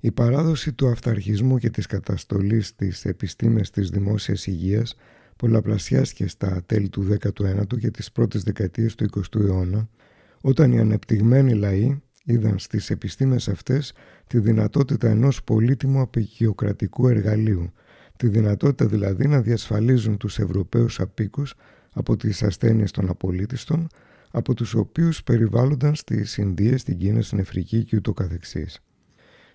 Η 0.00 0.12
παράδοση 0.12 0.72
του 0.72 0.88
αυταρχισμού 0.88 1.58
και 1.58 1.70
της 1.70 1.86
καταστολής 1.86 2.66
στις 2.66 3.04
επιστήμες 3.04 3.70
της 3.70 3.90
δημόσιας 3.90 4.46
υγείας 4.46 4.94
πολλαπλασιάστηκε 5.36 6.28
στα 6.28 6.62
τέλη 6.66 6.88
του 6.88 7.16
19ου 7.20 7.78
και 7.78 7.90
τις 7.90 8.12
πρώτες 8.12 8.42
δεκαετίες 8.42 8.94
του 8.94 9.06
20ου 9.14 9.40
αιώνα 9.40 9.88
όταν 10.40 10.72
οι 10.72 10.78
ανεπτυγμένοι 10.78 11.54
λαοί 11.54 12.02
είδαν 12.24 12.58
στις 12.58 12.90
επιστήμες 12.90 13.48
αυτές 13.48 13.92
τη 14.26 14.38
δυνατότητα 14.38 15.08
ενός 15.08 15.44
πολύτιμου 15.44 16.00
απεικιοκρατικού 16.00 17.08
εργαλείου, 17.08 17.72
τη 18.16 18.28
δυνατότητα 18.28 18.86
δηλαδή 18.86 19.28
να 19.28 19.40
διασφαλίζουν 19.40 20.16
τους 20.16 20.38
Ευρωπαίους 20.38 21.00
απίκους 21.00 21.54
από 21.92 22.16
τις 22.16 22.42
ασθένειες 22.42 22.90
των 22.90 23.08
απολύτιστων, 23.08 23.86
από 24.30 24.54
τους 24.54 24.74
οποίους 24.74 25.22
περιβάλλονταν 25.22 25.94
στις 25.94 26.36
Ινδίες, 26.36 26.80
στην 26.80 26.96
Κίνα, 26.96 27.22
στην 27.22 27.40
Αφρική 27.40 27.84
και 27.84 27.96
ούτω 27.96 28.12
καθεξής. 28.12 28.80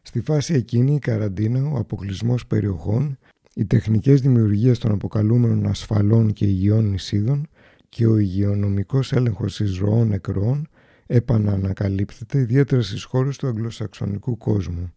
Στη 0.01 0.21
φάση 0.21 0.53
εκείνη 0.53 0.95
η 0.95 0.99
καραντίνα, 0.99 1.69
ο 1.69 1.77
αποκλεισμός 1.77 2.47
περιοχών, 2.47 3.17
οι 3.53 3.65
τεχνικές 3.65 4.21
δημιουργίες 4.21 4.79
των 4.79 4.91
αποκαλούμενων 4.91 5.65
ασφαλών 5.65 6.33
και 6.33 6.45
υγιών 6.45 6.89
νησίδων 6.89 7.47
και 7.89 8.07
ο 8.07 8.17
υγειονομικός 8.17 9.13
έλεγχος 9.13 9.59
εισρωών 9.59 10.07
νεκρών 10.07 10.69
επαναανακαλύπτεται 11.07 12.39
ιδιαίτερα 12.39 12.81
στις 12.81 13.03
χώρες 13.03 13.37
του 13.37 13.47
αγγλοσαξονικού 13.47 14.37
κόσμου. 14.37 14.93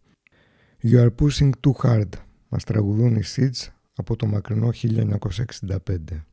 You 0.83 0.99
are 0.99 1.09
pushing 1.15 1.49
too 1.49 1.73
hard, 1.83 2.09
μας 2.49 2.63
τραγουδούν 2.63 3.15
οι 3.15 3.23
Seeds 3.35 3.67
από 3.95 4.15
το 4.15 4.25
μακρινό 4.25 4.69
1965. 4.71 6.25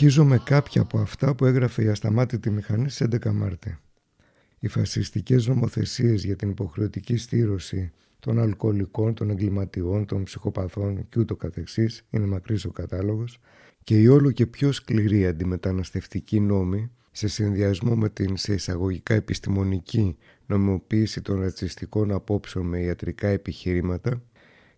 Συνεχίζω 0.00 0.24
με 0.24 0.38
κάποια 0.44 0.80
από 0.82 0.98
αυτά 0.98 1.34
που 1.34 1.44
έγραφε 1.44 1.84
η 1.84 1.88
ασταμάτητη 1.88 2.50
μηχανή 2.50 2.90
στις 2.90 3.06
11 3.24 3.32
Μάρτη. 3.32 3.78
Οι 4.58 4.68
φασιστικές 4.68 5.46
νομοθεσίες 5.46 6.24
για 6.24 6.36
την 6.36 6.50
υποχρεωτική 6.50 7.16
στήρωση 7.16 7.92
των 8.18 8.38
αλκοολικών, 8.38 9.14
των 9.14 9.30
εγκληματιών, 9.30 10.06
των 10.06 10.22
ψυχοπαθών 10.22 11.08
και 11.08 11.20
ούτω 11.20 11.36
καθεξής, 11.36 12.06
είναι 12.10 12.26
μακρύς 12.26 12.64
ο 12.64 12.70
κατάλογος, 12.70 13.38
και 13.84 14.00
η 14.00 14.06
όλο 14.06 14.30
και 14.30 14.46
πιο 14.46 14.72
σκληρή 14.72 15.26
αντιμεταναστευτική 15.26 16.40
νόμη, 16.40 16.90
σε 17.10 17.28
συνδυασμό 17.28 17.96
με 17.96 18.08
την 18.08 18.36
σε 18.36 18.52
εισαγωγικά 18.52 19.14
επιστημονική 19.14 20.16
νομιμοποίηση 20.46 21.20
των 21.20 21.40
ρατσιστικών 21.40 22.10
απόψεων 22.12 22.66
με 22.66 22.80
ιατρικά 22.80 23.28
επιχειρήματα, 23.28 24.22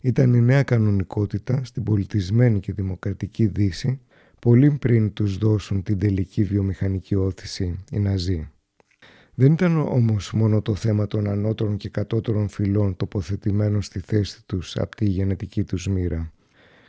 ήταν 0.01 0.35
η 0.35 0.41
νέα 0.41 0.63
κανονικότητα 0.63 1.65
στην 1.65 1.83
πολιτισμένη 1.83 2.61
και 2.61 2.73
δημοκρατική 2.73 3.47
Δύση 3.47 4.01
πολύ 4.47 4.71
πριν 4.71 5.13
τους 5.13 5.39
δώσουν 5.39 5.83
την 5.83 5.99
τελική 5.99 6.45
βιομηχανική 6.45 7.15
όθηση 7.15 7.85
οι 7.91 7.99
Ναζί. 7.99 8.51
Δεν 9.35 9.53
ήταν 9.53 9.79
όμως 9.79 10.33
μόνο 10.33 10.63
το 10.63 10.75
θέμα 10.75 11.07
των 11.07 11.29
ανώτερων 11.29 11.77
και 11.77 11.89
κατώτερων 11.89 12.49
φυλών 12.49 12.97
τοποθετημένων 12.97 13.83
στη 13.83 14.01
θέση 14.01 14.47
τους 14.47 14.77
από 14.77 14.97
τη 14.97 15.05
γενετική 15.05 15.65
τους 15.65 15.87
μοίρα. 15.87 16.33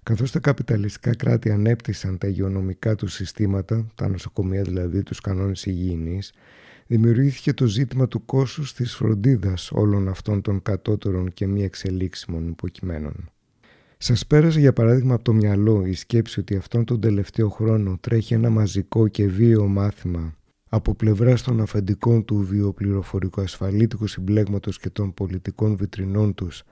Καθώς 0.04 0.32
τα 0.32 0.40
καπιταλιστικά 0.40 1.16
κράτη 1.16 1.52
ανέπτυσαν 1.52 2.18
τα 2.18 2.28
υγειονομικά 2.28 2.96
τους 2.96 3.14
συστήματα, 3.14 3.88
τα 3.96 4.08
νοσοκομεία 4.08 4.62
δηλαδή, 4.62 5.04
τους 5.04 5.20
κανόνες 5.20 5.66
υγιεινής, 5.66 6.34
δημιουργήθηκε 6.88 7.54
το 7.54 7.66
ζήτημα 7.66 8.08
του 8.08 8.26
κόσους 8.26 8.74
της 8.74 8.96
φροντίδας 8.96 9.72
όλων 9.72 10.08
αυτών 10.08 10.42
των 10.42 10.62
κατώτερων 10.62 11.34
και 11.34 11.48
μη 11.48 11.64
εξελίξιμων 11.64 12.48
υποκειμένων. 12.48 13.33
Σας 14.06 14.28
πέρασε 14.28 14.60
για 14.60 14.74
παράδειγμα 14.74 15.14
από 15.14 15.24
το 15.24 15.34
μυαλό 15.34 15.86
η 15.86 15.94
σκέψη 15.94 16.40
ότι 16.40 16.56
αυτόν 16.56 16.86
τον 16.86 17.00
τελευταίο 17.00 17.50
χρόνο 17.50 17.98
τρέχει 18.02 18.34
ένα 18.34 18.50
μαζικό 18.50 19.08
και 19.08 19.28
βίαιο 19.28 19.68
μάθημα 19.68 20.36
από 20.70 20.96
πλευράς 20.96 21.44
των 21.44 21.62
αφεντικών 21.62 22.26
του 22.26 22.36
βιοπληροφορικοασφαλίτικου 22.36 24.08
συμπλέγματος 24.08 24.80
και 24.80 24.90
των 24.90 25.14
πολιτικών 25.14 25.76
βιτρινών 25.76 26.34
τους 26.34 26.64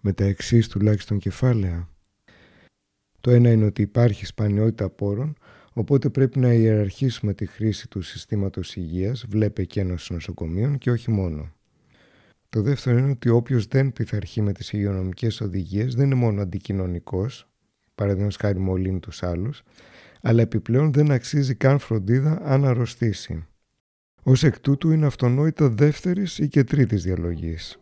με 0.00 0.12
τα 0.12 0.24
εξής 0.24 0.68
τουλάχιστον 0.68 1.18
κεφάλαια. 1.18 1.88
Το 3.20 3.30
ένα 3.30 3.50
είναι 3.50 3.64
ότι 3.64 3.82
υπάρχει 3.82 4.26
σπανιότητα 4.26 4.88
πόρων, 4.88 5.36
οπότε 5.72 6.08
πρέπει 6.08 6.38
να 6.38 6.52
ιεραρχήσουμε 6.52 7.34
τη 7.34 7.46
χρήση 7.46 7.88
του 7.88 8.02
συστήματος 8.02 8.76
υγείας, 8.76 9.24
βλέπε 9.28 9.64
και 9.64 9.80
ένωση 9.80 10.12
νοσοκομείων 10.12 10.78
και 10.78 10.90
όχι 10.90 11.10
μόνο. 11.10 11.55
Το 12.48 12.62
δεύτερο 12.62 12.98
είναι 12.98 13.10
ότι 13.10 13.28
όποιος 13.28 13.66
δεν 13.66 13.92
πειθαρχεί 13.92 14.42
με 14.42 14.52
τις 14.52 14.72
υγειονομικές 14.72 15.40
οδηγίες 15.40 15.94
δεν 15.94 16.04
είναι 16.04 16.14
μόνο 16.14 16.42
αντικοινωνικός, 16.42 17.48
παραδείγματος 17.94 18.36
χάρη 18.36 18.58
μολύνει 18.58 19.00
τους 19.00 19.22
άλλους, 19.22 19.62
αλλά 20.22 20.42
επιπλέον 20.42 20.92
δεν 20.92 21.10
αξίζει 21.10 21.54
καν 21.54 21.78
φροντίδα 21.78 22.40
αν 22.44 22.64
αρρωστήσει. 22.64 23.46
Ω 24.22 24.32
εκ 24.42 24.60
τούτου 24.60 24.90
είναι 24.90 25.06
αυτονόητα 25.06 25.68
δεύτερης 25.68 26.38
ή 26.38 26.48
και 26.48 26.64
τρίτης 26.64 27.02
διαλογής. 27.02 27.78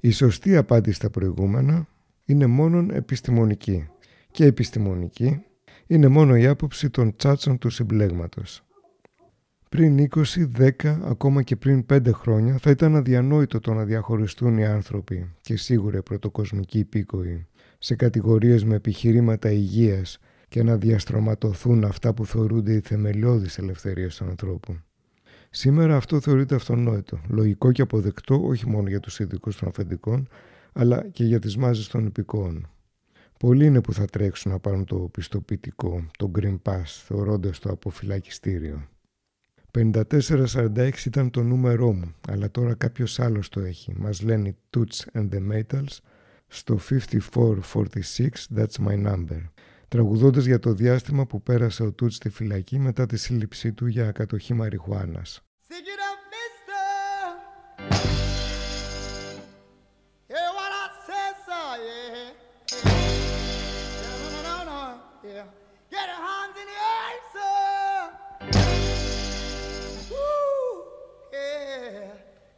Η 0.00 0.10
σωστή 0.10 0.56
απάντηση 0.56 0.96
στα 0.96 1.10
προηγούμενα 1.10 1.88
είναι 2.24 2.46
μόνον 2.46 2.90
επιστημονική 2.90 3.88
και 4.30 4.44
επιστημονική 4.44 5.42
είναι 5.86 6.08
μόνο 6.08 6.36
η 6.36 6.46
άποψη 6.46 6.90
των 6.90 7.16
τσάτσων 7.16 7.58
του 7.58 7.70
συμπλέγματος. 7.70 8.65
Πριν 9.76 10.08
20, 10.14 10.22
10, 10.58 10.98
ακόμα 11.04 11.42
και 11.42 11.56
πριν 11.56 11.86
5 11.92 12.12
χρόνια 12.12 12.58
θα 12.58 12.70
ήταν 12.70 12.96
αδιανόητο 12.96 13.60
το 13.60 13.74
να 13.74 13.84
διαχωριστούν 13.84 14.58
οι 14.58 14.66
άνθρωποι 14.66 15.34
και 15.40 15.56
σίγουρα 15.56 15.98
οι 15.98 16.02
πρωτοκοσμικοί 16.02 16.78
υπήκοοι 16.78 17.46
σε 17.78 17.94
κατηγορίες 17.94 18.64
με 18.64 18.74
επιχειρήματα 18.74 19.50
υγείας 19.50 20.18
και 20.48 20.62
να 20.62 20.76
διαστρωματωθούν 20.76 21.84
αυτά 21.84 22.14
που 22.14 22.26
θεωρούνται 22.26 22.72
οι 22.72 22.80
θεμελιώδεις 22.80 23.58
ελευθερίες 23.58 24.16
των 24.16 24.28
ανθρώπων. 24.28 24.84
Σήμερα 25.50 25.96
αυτό 25.96 26.20
θεωρείται 26.20 26.54
αυτονόητο, 26.54 27.20
λογικό 27.28 27.72
και 27.72 27.82
αποδεκτό 27.82 28.46
όχι 28.46 28.68
μόνο 28.68 28.88
για 28.88 29.00
τους 29.00 29.18
ειδικούς 29.18 29.56
των 29.56 29.68
αφεντικών, 29.68 30.28
αλλά 30.72 31.08
και 31.08 31.24
για 31.24 31.38
τις 31.38 31.56
μάζες 31.56 31.88
των 31.88 32.06
υπηκόων. 32.06 32.68
Πολλοί 33.38 33.66
είναι 33.66 33.80
που 33.80 33.92
θα 33.92 34.04
τρέξουν 34.04 34.52
να 34.52 34.58
πάρουν 34.58 34.84
το 34.84 34.96
πιστοποιητικό, 34.96 36.06
το 36.18 36.30
Green 36.38 36.56
Pass, 36.62 36.84
θεωρώντας 36.84 37.58
το 37.58 37.70
αποφυλακιστήριο. 37.70 38.88
5446 39.76 41.06
ήταν 41.06 41.30
το 41.30 41.42
νούμερό 41.42 41.92
μου, 41.92 42.14
αλλά 42.28 42.50
τώρα 42.50 42.74
κάποιος 42.74 43.20
άλλος 43.20 43.48
το 43.48 43.60
έχει. 43.60 43.94
Μας 43.96 44.22
λένε 44.22 44.56
Toots 44.76 45.18
and 45.18 45.28
the 45.28 45.52
Metals 45.52 45.98
στο 46.46 46.78
5446, 46.90 48.28
that's 48.56 48.86
my 48.86 49.06
number. 49.06 49.40
Τραγουδώντας 49.88 50.44
για 50.44 50.58
το 50.58 50.72
διάστημα 50.72 51.26
που 51.26 51.42
πέρασε 51.42 51.82
ο 51.82 51.94
Toots 52.02 52.12
στη 52.12 52.28
φυλακή 52.28 52.78
μετά 52.78 53.06
τη 53.06 53.16
σύλληψή 53.16 53.72
του 53.72 53.86
για 53.86 54.12
κατοχή 54.12 54.54
μαριχουάνας. 54.54 55.40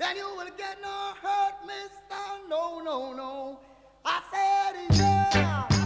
Daniel 0.09 0.37
will 0.37 0.51
get 0.57 0.79
no 0.81 1.13
hurt, 1.21 1.55
mister. 1.67 2.49
No, 2.49 2.81
no, 2.81 3.13
no. 3.13 3.61
I 4.07 4.23
said, 4.33 4.97
yeah. 4.97 5.78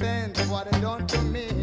Was 0.00 0.48
what 0.48 0.70
they 0.70 0.80
done 0.80 1.06
to 1.06 1.22
me. 1.22 1.57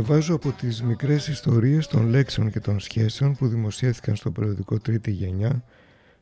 Διαβάζω 0.00 0.34
από 0.34 0.52
τις 0.52 0.82
μικρές 0.82 1.28
ιστορίες 1.28 1.86
των 1.86 2.06
λέξεων 2.06 2.50
και 2.50 2.60
των 2.60 2.80
σχέσεων 2.80 3.36
που 3.36 3.48
δημοσιεύτηκαν 3.48 4.16
στο 4.16 4.30
περιοδικό 4.30 4.78
Τρίτη 4.78 5.10
Γενιά 5.10 5.64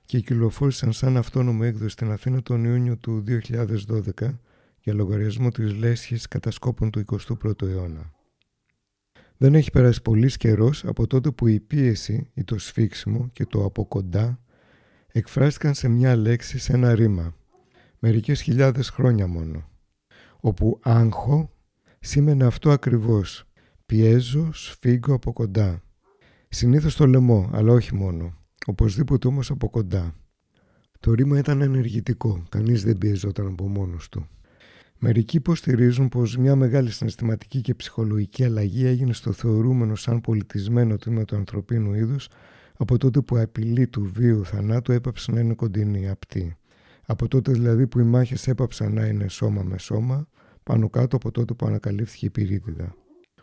και 0.05 0.19
κυκλοφόρησαν 0.19 0.93
σαν 0.93 1.17
αυτόνομο 1.17 1.61
έκδοση 1.65 1.89
στην 1.89 2.11
Αθήνα 2.11 2.43
τον 2.43 2.65
Ιούνιο 2.65 2.97
του 2.97 3.25
2012 3.27 4.39
για 4.81 4.95
λογαριασμό 4.95 5.51
της 5.51 5.75
λέσχης 5.75 6.29
κατασκόπων 6.29 6.91
του 6.91 7.05
21ου 7.43 7.63
αιώνα. 7.63 8.13
Δεν 9.37 9.55
έχει 9.55 9.71
περάσει 9.71 10.03
πολύς 10.03 10.37
καιρός 10.37 10.85
από 10.85 11.07
τότε 11.07 11.31
που 11.31 11.47
η 11.47 11.61
πίεση 11.61 12.31
ή 12.35 12.45
το 12.45 12.59
σφίξιμο 12.59 13.29
και 13.33 13.47
το 13.47 13.65
από 13.65 13.87
κοντά 13.87 14.41
εκφράστηκαν 15.13 15.75
σε 15.75 15.89
μια 15.89 16.17
λέξη 16.17 16.59
σε 16.59 16.73
ένα 16.73 16.95
ρήμα, 16.95 17.35
μερικές 17.99 18.41
χιλιάδες 18.41 18.89
χρόνια 18.89 19.27
μόνο, 19.27 19.69
όπου 20.41 20.79
άγχο 20.83 21.53
σήμαινε 22.01 22.45
αυτό 22.45 22.71
ακριβώς, 22.71 23.48
πιέζω, 23.89 24.51
σφίγγω 24.53 25.15
από 25.15 25.33
κοντά. 25.33 25.83
Συνήθως 26.49 26.97
το 26.97 27.07
λαιμό, 27.07 27.51
αλλά 27.53 27.73
όχι 27.73 27.95
μόνο, 27.95 28.35
οπωσδήποτε 28.67 29.27
όμως 29.29 29.51
από 29.51 29.71
κοντά. 29.71 30.15
Το 31.01 31.13
ρήμα 31.13 31.39
ήταν 31.39 31.61
ενεργητικό, 31.61 32.43
κανείς 32.49 32.85
δεν 32.85 32.99
πιεζόταν 32.99 33.47
από 33.47 33.69
μόνος 33.69 34.09
του. 34.09 34.29
Μερικοί 34.99 35.37
υποστηρίζουν 35.37 36.09
πως 36.09 36.37
μια 36.37 36.57
μεγάλη 36.57 36.91
συναισθηματική 36.91 37.61
και 37.61 37.75
ψυχολογική 37.75 38.45
αλλαγή 38.45 38.87
έγινε 38.87 39.13
στο 39.13 39.33
θεωρούμενο 39.33 39.95
σαν 39.95 40.21
πολιτισμένο 40.21 40.97
τμήμα 40.97 41.25
του 41.25 41.37
ανθρωπίνου 41.37 41.95
είδους 41.95 42.29
από 42.77 42.99
τότε 42.99 43.21
που 43.21 43.37
η 43.37 43.41
απειλή 43.41 43.87
του 43.87 44.11
βίου 44.15 44.45
θανάτου 44.45 44.93
έπαψε 44.93 45.33
να 45.33 45.41
είναι 45.41 45.55
κοντινή, 45.55 46.09
απτή. 46.09 46.57
Από 47.07 47.29
τότε 47.29 47.53
δηλαδή 47.53 47.87
που 47.87 47.99
οι 47.99 48.05
μάχες 48.05 48.49
έπαψαν 48.49 48.93
να 48.93 49.07
είναι 49.07 49.29
σώμα 49.29 49.63
με 49.63 49.79
σώμα, 49.79 50.29
πάνω 50.63 50.89
κάτω 50.89 51.17
από 51.17 51.31
τότε 51.31 51.55
που 51.55 51.67
ανακαλύφθηκε 51.67 52.27
η 52.27 52.31
πυρίτιδα. 52.31 52.95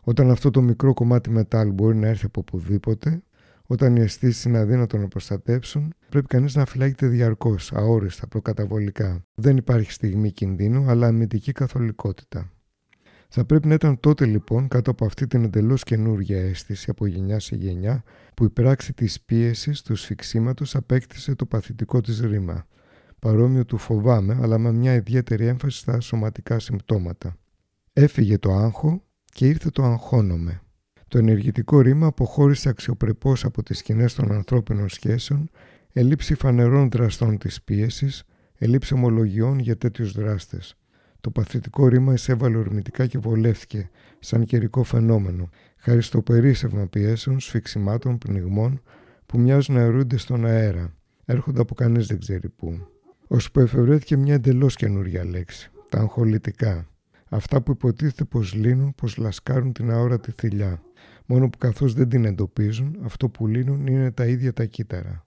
Όταν 0.08 0.32
αυτό 0.32 0.52
το 0.52 0.62
μικρό 0.62 0.94
κομμάτι 0.94 1.30
μετάλλου 1.30 1.72
μπορεί 1.72 1.98
να 1.98 2.08
έρθει 2.08 2.26
από 2.26 2.40
οπουδήποτε, 2.40 3.24
όταν 3.68 3.96
οι 3.96 4.02
αισθήσεις 4.02 4.44
είναι 4.44 4.58
αδύνατο 4.58 4.98
να 4.98 5.08
προστατέψουν, 5.08 5.94
πρέπει 6.10 6.28
κανείς 6.28 6.56
να 6.56 6.66
φυλάγεται 6.66 7.08
διαρκώς, 7.08 7.72
αόριστα, 7.74 8.28
προκαταβολικά. 8.28 9.26
Δεν 9.36 9.58
υπάρχει 9.58 9.92
στιγμή 9.92 10.32
κινδύνου, 10.32 10.90
αλλά 10.90 11.08
αμυντική 11.08 11.52
καθολικότητα. 11.52 12.52
Θα 13.30 13.46
πρέπει 13.46 13.68
να 13.68 13.74
ήταν 13.74 14.00
τότε 14.00 14.26
λοιπόν 14.26 14.68
κάτω 14.68 14.92
από 14.92 15.06
αυτή 15.06 15.28
την 15.28 15.44
εντελώς 15.44 15.84
καινούργια 15.84 16.42
αίσθηση 16.42 16.90
από 16.90 17.06
γενιά 17.06 17.40
σε 17.40 17.56
γενιά 17.56 18.04
που 18.34 18.44
η 18.44 18.50
πράξη 18.50 18.94
της 18.94 19.22
πίεσης 19.22 19.82
του 19.82 19.96
σφιξίματος 19.96 20.76
απέκτησε 20.76 21.36
το 21.36 21.46
παθητικό 21.46 22.02
της 22.02 22.20
ρήμα. 22.20 22.68
Παρόμοιο 23.20 23.66
του 23.66 23.78
φοβάμαι, 23.78 24.38
αλλά 24.42 24.58
με 24.58 24.72
μια 24.72 24.94
ιδιαίτερη 24.94 25.46
έμφαση 25.46 25.78
στα 25.78 26.00
σωματικά 26.00 26.60
συμπτώματα. 26.60 27.38
Έφυγε 27.94 28.38
το 28.38 28.52
άγχο 28.52 29.05
και 29.36 29.48
ήρθε 29.48 29.70
το 29.70 29.84
αγχώνομαι. 29.84 30.62
Το 31.08 31.18
ενεργητικό 31.18 31.80
ρήμα 31.82 32.08
αποχώρησε 32.08 32.70
αξιοπρεπώς 32.70 33.46
από 33.46 33.64
τις 33.64 33.78
σκηνές 33.78 34.14
των 34.14 34.32
ανθρώπινων 34.32 34.90
σχέσεων, 34.90 35.50
ελήψη 35.94 36.36
φανερών 36.36 36.90
δραστών 36.90 37.38
της 37.38 37.62
πίεσης, 37.62 38.24
ελήψη 38.58 38.94
ομολογιών 38.94 39.60
για 39.60 39.78
τέτοιους 39.78 40.12
δράστες. 40.12 40.76
Το 41.22 41.32
παθητικό 41.32 41.88
ρήμα 41.88 42.14
εισέβαλε 42.14 42.58
ορμητικά 42.58 43.06
και 43.06 43.18
βολεύτηκε, 43.18 43.90
σαν 44.20 44.46
καιρικό 44.46 44.84
φαινόμενο, 44.84 45.50
χάρη 45.78 46.02
στο 46.02 46.22
περίσσευμα 46.22 46.88
πιέσεων, 46.88 47.40
σφιξιμάτων, 47.40 48.18
πνιγμών, 48.18 48.82
που 49.26 49.40
μοιάζουν 49.40 49.76
να 49.76 49.82
αιρούνται 49.82 50.18
στον 50.18 50.46
αέρα. 50.46 50.94
Έρχονται 51.26 51.62
από 51.62 51.74
κανείς 51.74 52.08
δεν 52.08 52.20
ξέρει 52.20 52.50
πού. 52.50 52.88
Ώσπου 53.28 53.60
εφευρέθηκε 53.60 54.18
μια 54.18 54.34
εντελώς 54.34 54.76
καινούρια 54.76 55.26
λέξη, 55.26 55.72
τα 55.90 56.00
αγχολητικά. 56.00 56.88
Αυτά 57.30 57.62
που 57.62 57.72
υποτίθεται 57.72 58.24
πως 58.24 58.54
λύνουν, 58.54 58.96
πως 58.96 59.18
λασκάρουν 59.18 59.74
την 59.74 59.92
αόρατη 59.92 60.32
θηλιά 60.32 60.82
μόνο 61.26 61.50
που 61.50 61.58
καθώς 61.58 61.94
δεν 61.94 62.10
την 62.10 62.26
εντοπίζουν, 62.26 63.00
αυτό 63.04 63.30
που 63.30 63.48
λύνουν 63.48 63.88
είναι 63.88 64.12
τα 64.12 64.26
ίδια 64.26 64.54
τα 64.54 64.66
κύτταρα. 64.66 65.26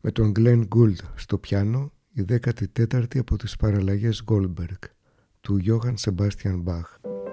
Με 0.00 0.10
τον 0.10 0.32
Glenn 0.38 0.68
Gould 0.76 0.96
στο 1.14 1.38
πιάνο, 1.38 1.92
η 2.12 2.24
14η 2.28 3.18
από 3.18 3.36
τις 3.36 3.56
παραλλαγές 3.56 4.24
Goldberg, 4.26 4.78
του 5.40 5.60
Johann 5.66 5.94
Sebastian 5.94 6.64
Bach. 6.64 7.23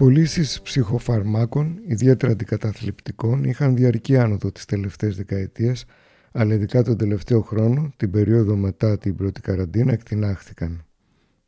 Πωλήσει 0.00 0.62
ψυχοφαρμάκων, 0.62 1.80
ιδιαίτερα 1.86 2.32
αντικαταθλιπτικών, 2.32 3.44
είχαν 3.44 3.76
διαρκή 3.76 4.16
άνοδο 4.16 4.52
τις 4.52 4.64
τελευταίες 4.64 5.16
δεκαετίες, 5.16 5.84
αλλά 6.32 6.54
ειδικά 6.54 6.82
τον 6.82 6.96
τελευταίο 6.96 7.40
χρόνο, 7.40 7.92
την 7.96 8.10
περίοδο 8.10 8.56
μετά 8.56 8.98
την 8.98 9.16
πρώτη 9.16 9.40
καραντίνα, 9.40 9.92
εκτινάχθηκαν. 9.92 10.84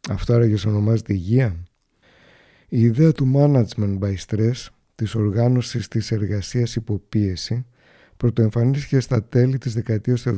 Αυτό 0.08 0.34
άραγε 0.34 0.68
ονομάζεται 0.68 1.12
υγεία. 1.12 1.56
Η 2.68 2.80
ιδέα 2.80 3.12
του 3.12 3.32
management 3.34 3.98
by 3.98 4.14
stress, 4.26 4.66
της 4.94 5.14
οργάνωσης 5.14 5.88
της 5.88 6.10
εργασίας 6.10 6.76
υποπίεση, 6.76 7.66
πρωτοεμφανίστηκε 8.16 9.00
στα 9.00 9.24
τέλη 9.24 9.58
της 9.58 9.74
δεκαετίας 9.74 10.22
του 10.22 10.28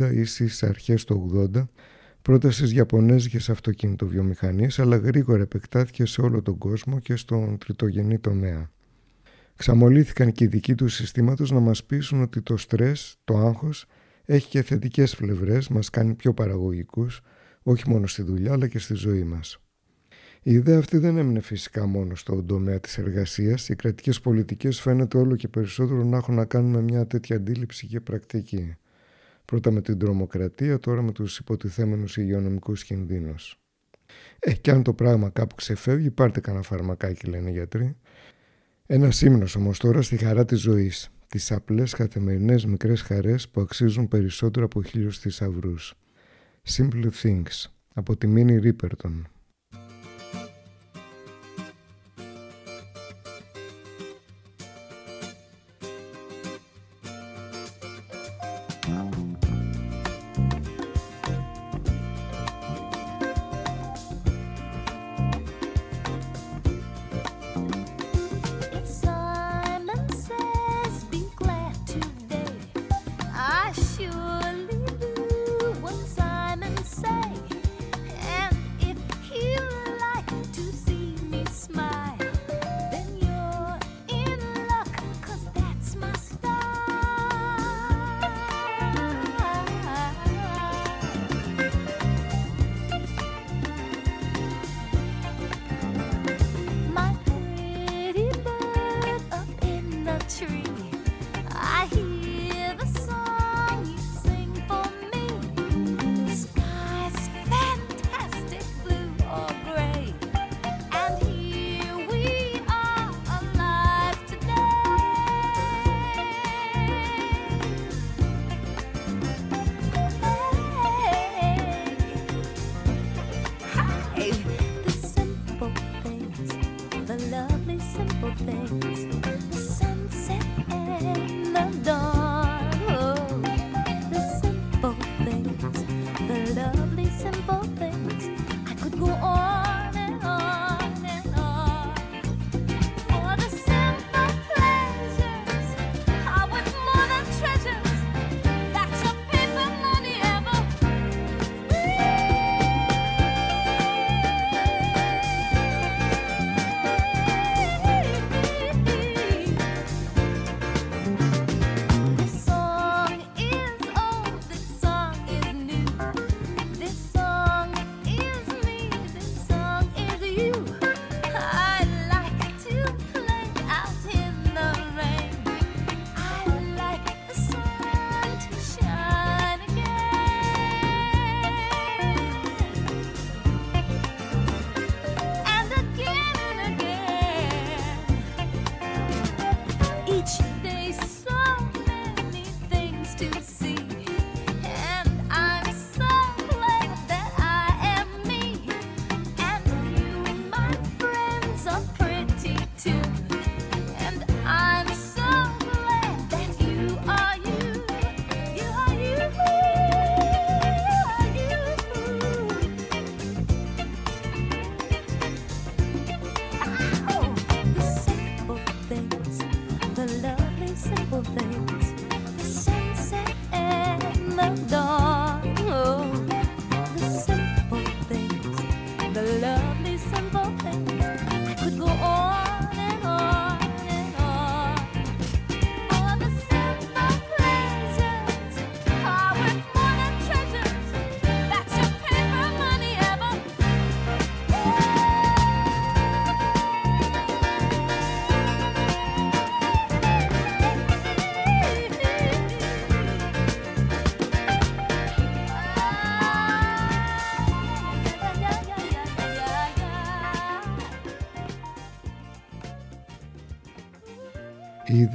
70 0.00 0.12
ή 0.12 0.24
στις 0.24 0.62
αρχές 0.62 1.04
του 1.04 1.50
80 1.54 1.68
πρώτα 2.22 2.50
στις 2.50 2.72
Ιαπωνέζικες 2.72 3.50
αυτοκινητοβιομηχανίες, 3.50 4.78
αλλά 4.78 4.96
γρήγορα 4.96 5.42
επεκτάθηκε 5.42 6.06
σε 6.06 6.20
όλο 6.20 6.42
τον 6.42 6.58
κόσμο 6.58 6.98
και 6.98 7.16
στον 7.16 7.58
τριτογενή 7.58 8.18
τομέα. 8.18 8.70
Ξαμολύθηκαν 9.56 10.32
και 10.32 10.44
οι 10.44 10.46
δικοί 10.46 10.74
του 10.74 10.88
συστήματος 10.88 11.50
να 11.50 11.60
μας 11.60 11.84
πείσουν 11.84 12.22
ότι 12.22 12.42
το 12.42 12.56
στρες, 12.56 13.16
το 13.24 13.36
άγχος, 13.36 13.86
έχει 14.24 14.48
και 14.48 14.62
θετικές 14.62 15.16
πλευρές, 15.16 15.68
μας 15.68 15.90
κάνει 15.90 16.14
πιο 16.14 16.34
παραγωγικούς, 16.34 17.20
όχι 17.62 17.88
μόνο 17.88 18.06
στη 18.06 18.22
δουλειά 18.22 18.52
αλλά 18.52 18.68
και 18.68 18.78
στη 18.78 18.94
ζωή 18.94 19.24
μας. 19.24 19.60
Η 20.42 20.52
ιδέα 20.52 20.78
αυτή 20.78 20.98
δεν 20.98 21.16
έμεινε 21.16 21.40
φυσικά 21.40 21.86
μόνο 21.86 22.14
στον 22.14 22.46
τομέα 22.46 22.80
της 22.80 22.98
εργασίας. 22.98 23.68
Οι 23.68 23.76
κρατικές 23.76 24.20
πολιτικές 24.20 24.80
φαίνεται 24.80 25.18
όλο 25.18 25.36
και 25.36 25.48
περισσότερο 25.48 26.04
να 26.04 26.16
έχουν 26.16 26.34
να 26.34 26.44
κάνουν 26.44 26.70
με 26.70 26.80
μια 26.80 27.06
τέτοια 27.06 27.36
αντίληψη 27.36 27.86
και 27.86 28.00
πρακτική. 28.00 28.76
Πρώτα 29.52 29.70
με 29.70 29.80
την 29.80 29.98
τρομοκρατία, 29.98 30.78
τώρα 30.78 31.02
με 31.02 31.12
τους 31.12 31.38
υποτιθέμενους 31.38 32.16
υγειονομικούς 32.16 32.84
κινδύνους. 32.84 33.60
Ε, 34.38 34.52
και 34.52 34.70
αν 34.70 34.82
το 34.82 34.94
πράγμα 34.94 35.30
κάπου 35.30 35.54
ξεφεύγει, 35.54 36.10
πάρτε 36.10 36.40
κανένα 36.40 36.62
φαρμακάκι, 36.62 37.26
λένε 37.26 37.50
οι 37.50 37.52
γιατροί. 37.52 37.96
Ένας 38.86 39.22
ύμνος 39.22 39.56
όμως 39.56 39.78
τώρα 39.78 40.02
στη 40.02 40.16
χαρά 40.16 40.44
της 40.44 40.60
ζωής. 40.60 41.10
Τις 41.28 41.52
απλές 41.52 41.94
καθημερινές 41.94 42.64
μικρές 42.64 43.02
χαρές 43.02 43.48
που 43.48 43.60
αξίζουν 43.60 44.08
περισσότερο 44.08 44.64
από 44.64 44.82
χίλιου 44.82 45.12
θησαυρούς. 45.12 45.94
Simple 46.68 47.08
Things 47.22 47.70
από 47.94 48.16
τη 48.16 48.26
Μίνι 48.26 48.58
Ρίπερτον. 48.58 49.31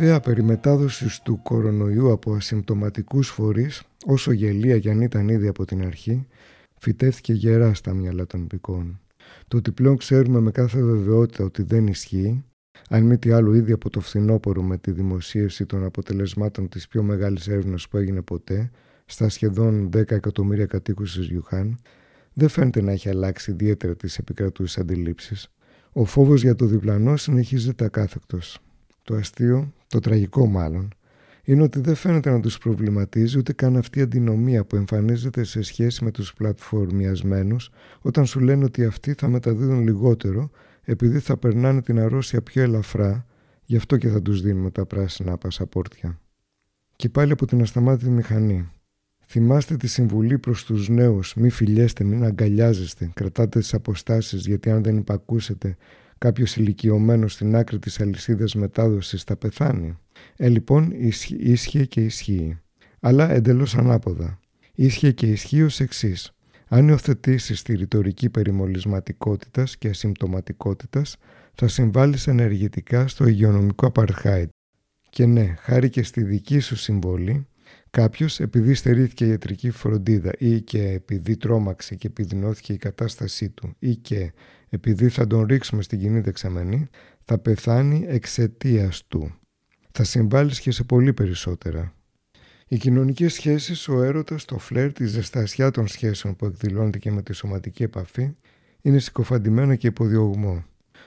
Ιδέα 0.02 0.20
περί 0.20 0.44
μετάδοσης 0.44 1.20
του 1.20 1.40
κορονοϊού 1.44 2.12
από 2.12 2.34
ασυμπτωματικούς 2.34 3.30
φορείς, 3.30 3.84
όσο 4.06 4.32
γελία 4.32 4.76
για 4.76 4.92
αν 4.92 5.02
ήταν 5.02 5.30
ήδη 5.30 5.48
από 5.48 5.66
την 5.66 5.86
αρχή, 5.86 6.28
φυτεύτηκε 6.80 7.34
γερά 7.34 7.74
στα 7.74 7.94
μυαλά 7.94 8.26
των 8.26 8.44
υπηκών. 8.44 9.00
Το 9.48 9.58
ότι 9.58 9.72
πλέον 9.72 9.98
ξέρουμε 9.98 10.40
με 10.40 10.52
κάθε 10.52 10.82
βεβαιότητα 10.82 11.44
ότι 11.44 11.64
δεν 11.64 11.88
ισχύει, 11.88 12.44
αν 12.90 13.04
μη 13.04 13.18
τι 13.18 13.32
άλλο 13.32 13.54
ήδη 13.54 13.72
από 13.72 13.90
το 13.90 14.00
φθινόπωρο 14.00 14.62
με 14.62 14.78
τη 14.78 14.92
δημοσίευση 14.92 15.66
των 15.66 15.84
αποτελεσμάτων 15.84 16.70
της 16.70 16.88
πιο 16.88 17.04
μεγάλης 17.04 17.48
έρευνας 17.48 17.88
που 17.88 17.98
έγινε 17.98 18.22
ποτέ, 18.22 18.72
στα 19.06 19.30
σχεδόν 19.30 19.90
10 19.96 20.12
εκατομμύρια 20.12 20.66
κατοίκους 20.66 21.16
της 21.16 21.26
Γιουχάν, 21.26 21.78
δεν 22.34 22.50
φαίνεται 22.50 22.82
να 22.82 22.92
έχει 22.92 23.10
αλλάξει 23.10 23.52
ιδιαίτερα 23.52 23.96
τις 23.96 24.18
επικρατούσες 24.18 24.78
αντιλήψεις. 24.78 25.48
Ο 25.92 26.06
φόβος 26.06 26.42
για 26.42 26.56
το 26.56 26.66
διπλανό 26.66 27.18
συνεχίζεται 27.18 27.86
ακάθεκτος. 27.86 28.62
Το 29.08 29.16
αστείο, 29.16 29.74
το 29.88 30.00
τραγικό 30.00 30.48
μάλλον, 30.48 30.94
είναι 31.44 31.64
ότι 31.64 31.80
δεν 31.80 31.96
φαίνεται 31.96 32.30
να 32.30 32.40
τους 32.40 32.58
προβληματίζει 32.58 33.38
ούτε 33.38 33.54
καν 33.54 33.78
αυτή 33.78 34.00
η 34.00 34.02
αντινομία 34.02 34.66
που 34.66 34.76
εμφανίζεται 34.76 35.44
σε 35.44 35.62
σχέση 35.62 36.04
με 36.04 36.12
τους 36.12 36.34
πλατφορμιασμένους 36.34 37.70
όταν 38.02 38.26
σου 38.26 38.40
λένε 38.40 38.64
ότι 38.64 38.86
αυτοί 38.86 39.14
θα 39.14 39.28
μεταδίδουν 39.28 39.84
λιγότερο 39.84 40.50
επειδή 40.82 41.20
θα 41.20 41.38
περνάνε 41.38 41.82
την 41.82 42.00
αρρώστια 42.00 42.42
πιο 42.42 42.62
ελαφρά, 42.62 43.26
γι' 43.64 43.76
αυτό 43.76 43.98
και 43.98 44.08
θα 44.08 44.22
τους 44.22 44.42
δίνουμε 44.42 44.72
τα 44.72 44.86
πράσινα 44.86 45.38
πασαπόρτια. 45.38 46.20
Και 46.96 47.10
πάλι 47.10 47.32
από 47.32 47.46
την 47.46 47.62
ασταμάτητη 47.62 48.10
μηχανή. 48.10 48.70
Θυμάστε 49.26 49.78
τη 49.78 49.88
συμβουλή 49.88 50.38
προς 50.38 50.66
τους 50.66 50.90
νέους, 50.90 51.36
μη 51.36 51.50
φιλιέστε, 51.50 52.04
μην 52.04 52.24
αγκαλιάζεστε, 52.24 53.12
κρατάτε 53.14 53.60
τις 53.60 53.74
αποστάσεις 53.74 54.46
γιατί 54.46 54.70
αν 54.70 54.84
δεν 54.84 54.98
υπακούσετε 54.98 55.78
κάποιος 56.18 56.56
ηλικιωμένος 56.56 57.34
στην 57.34 57.56
άκρη 57.56 57.80
της 57.80 58.00
αλυσίδας 58.00 58.56
μετάδοσης 58.56 59.24
θα 59.24 59.36
πεθάνει. 59.36 59.98
Ε, 60.36 60.50
λοιπόν, 60.50 60.92
ίσχυε 61.38 61.86
και 61.86 62.02
ισχύει. 62.02 62.60
Αλλά 63.00 63.32
εντελώς 63.32 63.76
ανάποδα. 63.76 64.40
Ίσχυε 64.74 65.12
και 65.12 65.28
ισχύει 65.28 65.62
ως 65.64 65.80
εξής. 65.80 66.32
Αν 66.68 66.88
υιοθετήσεις 66.88 67.62
τη 67.62 67.76
ρητορική 67.76 68.30
περιμολυσματικότητας 68.30 69.78
και 69.78 69.90
ασυμπτωματικότητας, 69.90 71.18
θα 71.54 71.68
συμβάλλεις 71.68 72.28
ενεργητικά 72.28 73.08
στο 73.08 73.28
υγειονομικό 73.28 73.92
apartheid. 73.94 74.48
Και 75.10 75.26
ναι, 75.26 75.56
χάρη 75.60 75.90
και 75.90 76.04
στη 76.04 76.24
δική 76.24 76.60
σου 76.60 76.76
συμβολή, 76.76 77.48
κάποιος 77.90 78.40
επειδή 78.40 78.74
στερήθηκε 78.74 79.26
ιατρική 79.26 79.70
φροντίδα 79.70 80.32
ή 80.38 80.62
και 80.62 80.82
επειδή 80.82 81.38
τρόμαξε 81.38 81.96
και 81.96 82.08
επιδεινώθηκε 82.08 82.74
η 82.74 82.78
κατάστασή 82.78 83.50
του 83.50 83.76
ή 83.80 83.96
και 83.96 84.32
επειδή 84.70 85.10
θα 85.10 85.28
τον 85.28 85.46
ρίξουμε 85.46 85.82
στην 85.82 86.00
κοινή 86.00 86.20
δεξαμενή, 86.20 86.88
θα 87.24 87.38
πεθάνει 87.38 88.06
εξαιτίας 88.08 89.04
του. 89.08 89.36
Θα 89.92 90.04
συμβάλλεις 90.04 90.60
και 90.60 90.72
σε 90.72 90.84
πολύ 90.84 91.14
περισσότερα. 91.14 91.94
Οι 92.68 92.78
κοινωνικές 92.78 93.34
σχέσεις, 93.34 93.88
ο 93.88 94.04
έρωτας, 94.04 94.46
το 94.46 94.58
φλερ, 94.58 94.94
τη 94.94 95.06
ζεστασιά 95.06 95.72
των 95.72 95.88
σχέσεων 95.88 96.36
που 96.36 96.46
εκδηλώνεται 96.46 96.98
και 96.98 97.12
με 97.12 97.22
τη 97.22 97.34
σωματική 97.34 97.84
επαφή 97.84 98.36
είναι 98.82 99.00
συκοφαντημένο 99.00 99.76
και 99.76 99.88
υποδιωγμό. 99.88 100.66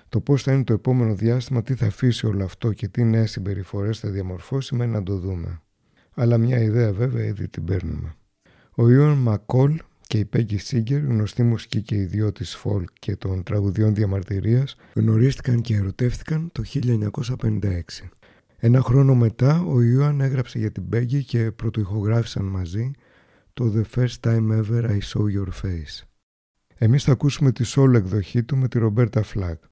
Το 0.08 0.20
πώς 0.20 0.42
θα 0.42 0.52
είναι 0.52 0.64
το 0.64 0.72
επόμενο 0.72 1.14
διάστημα, 1.14 1.62
τι 1.62 1.74
θα 1.74 1.86
αφήσει 1.86 2.26
όλο 2.26 2.44
αυτό 2.44 2.72
και 2.72 2.88
τι 2.88 3.04
νέες 3.04 3.30
συμπεριφορές 3.30 3.98
θα 3.98 4.08
διαμορφώσει, 4.08 4.74
μένει 4.74 4.92
να 4.92 5.02
το 5.02 5.16
δούμε. 5.16 5.60
Αλλά 6.14 6.38
μια 6.38 6.58
ιδέα 6.58 6.92
βέβαια 6.92 7.24
ήδη 7.24 7.48
την 7.48 7.64
παίρνουμε. 7.64 8.14
Ο 8.74 8.90
Ιωάν 8.90 9.16
Μακόλ 9.16 9.80
και 10.10 10.18
η 10.18 10.24
Πέγκη 10.24 10.58
Σίγκερ, 10.58 11.04
γνωστή 11.04 11.42
μουσική 11.42 11.82
και 11.82 11.94
ιδιώτης 11.94 12.54
φολ 12.54 12.84
και 12.98 13.16
των 13.16 13.42
τραγουδιών 13.42 13.94
διαμαρτυρίας, 13.94 14.76
γνωρίστηκαν 14.94 15.60
και 15.60 15.74
ερωτεύτηκαν 15.74 16.50
το 16.52 16.62
1956. 16.62 18.10
Ένα 18.56 18.80
χρόνο 18.80 19.14
μετά 19.14 19.62
ο 19.62 19.82
Ιωάν 19.82 20.20
έγραψε 20.20 20.58
για 20.58 20.70
την 20.70 20.88
Πέγκη 20.88 21.24
και 21.24 21.50
πρωτοϊχογράφησαν 21.50 22.44
μαζί 22.44 22.90
το 23.52 23.72
The 23.76 23.98
First 23.98 24.20
Time 24.20 24.60
Ever 24.60 24.84
I 24.84 24.98
Saw 24.98 25.22
Your 25.36 25.48
Face. 25.62 26.04
Εμείς 26.78 27.04
θα 27.04 27.12
ακούσουμε 27.12 27.52
τη 27.52 27.64
solo 27.74 27.94
εκδοχή 27.94 28.42
του 28.42 28.56
με 28.56 28.68
τη 28.68 28.78
Ρομπέρτα 28.78 29.22
Φλάκ. 29.22 29.62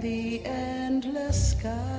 the 0.00 0.44
endless 0.44 1.52
sky. 1.52 1.95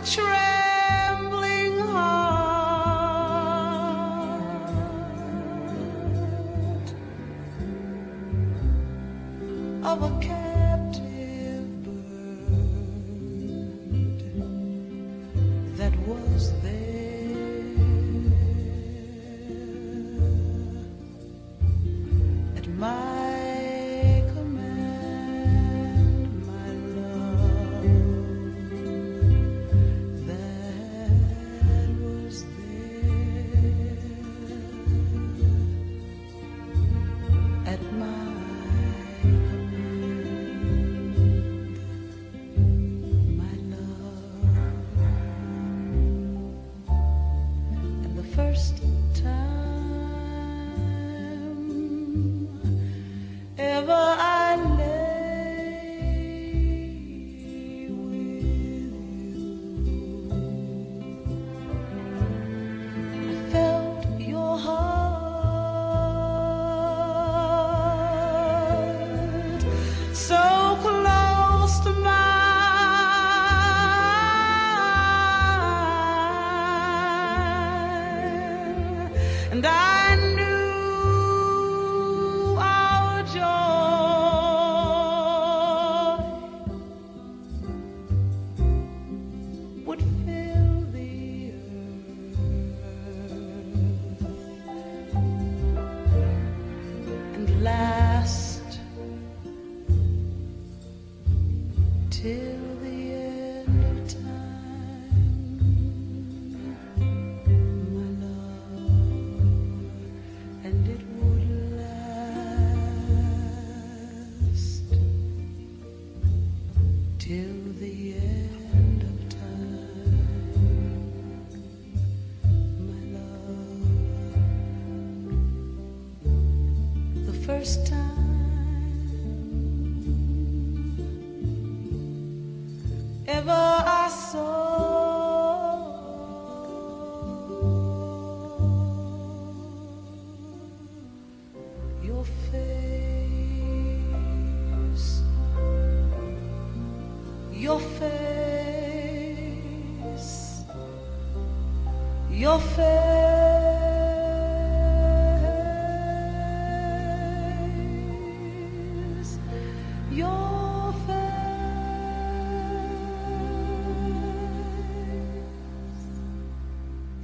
trail. 0.00 0.67